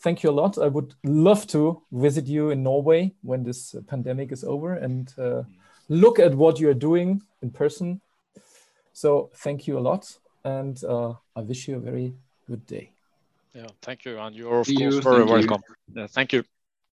Thank 0.01 0.23
you 0.23 0.29
a 0.29 0.31
lot. 0.31 0.57
I 0.57 0.67
would 0.67 0.95
love 1.03 1.45
to 1.47 1.81
visit 1.91 2.25
you 2.27 2.51
in 2.51 2.63
Norway 2.63 3.13
when 3.21 3.43
this 3.43 3.75
pandemic 3.87 4.31
is 4.31 4.43
over 4.43 4.75
and 4.75 5.13
uh, 5.17 5.43
look 5.89 6.19
at 6.19 6.33
what 6.35 6.59
you 6.59 6.69
are 6.69 6.73
doing 6.73 7.21
in 7.41 7.51
person. 7.51 8.01
So 8.93 9.29
thank 9.35 9.67
you 9.67 9.77
a 9.77 9.81
lot 9.81 10.17
and 10.43 10.81
uh, 10.83 11.13
I 11.35 11.41
wish 11.41 11.67
you 11.67 11.77
a 11.77 11.79
very 11.79 12.13
good 12.47 12.65
day. 12.65 12.91
Yeah, 13.53 13.67
thank 13.81 14.05
you, 14.05 14.19
and 14.19 14.35
you're 14.35 14.59
of 14.59 14.67
course 14.67 14.99
very 14.99 15.25
welcome. 15.25 15.61
Yeah, 15.93 16.07
thank 16.07 16.33
you. 16.33 16.43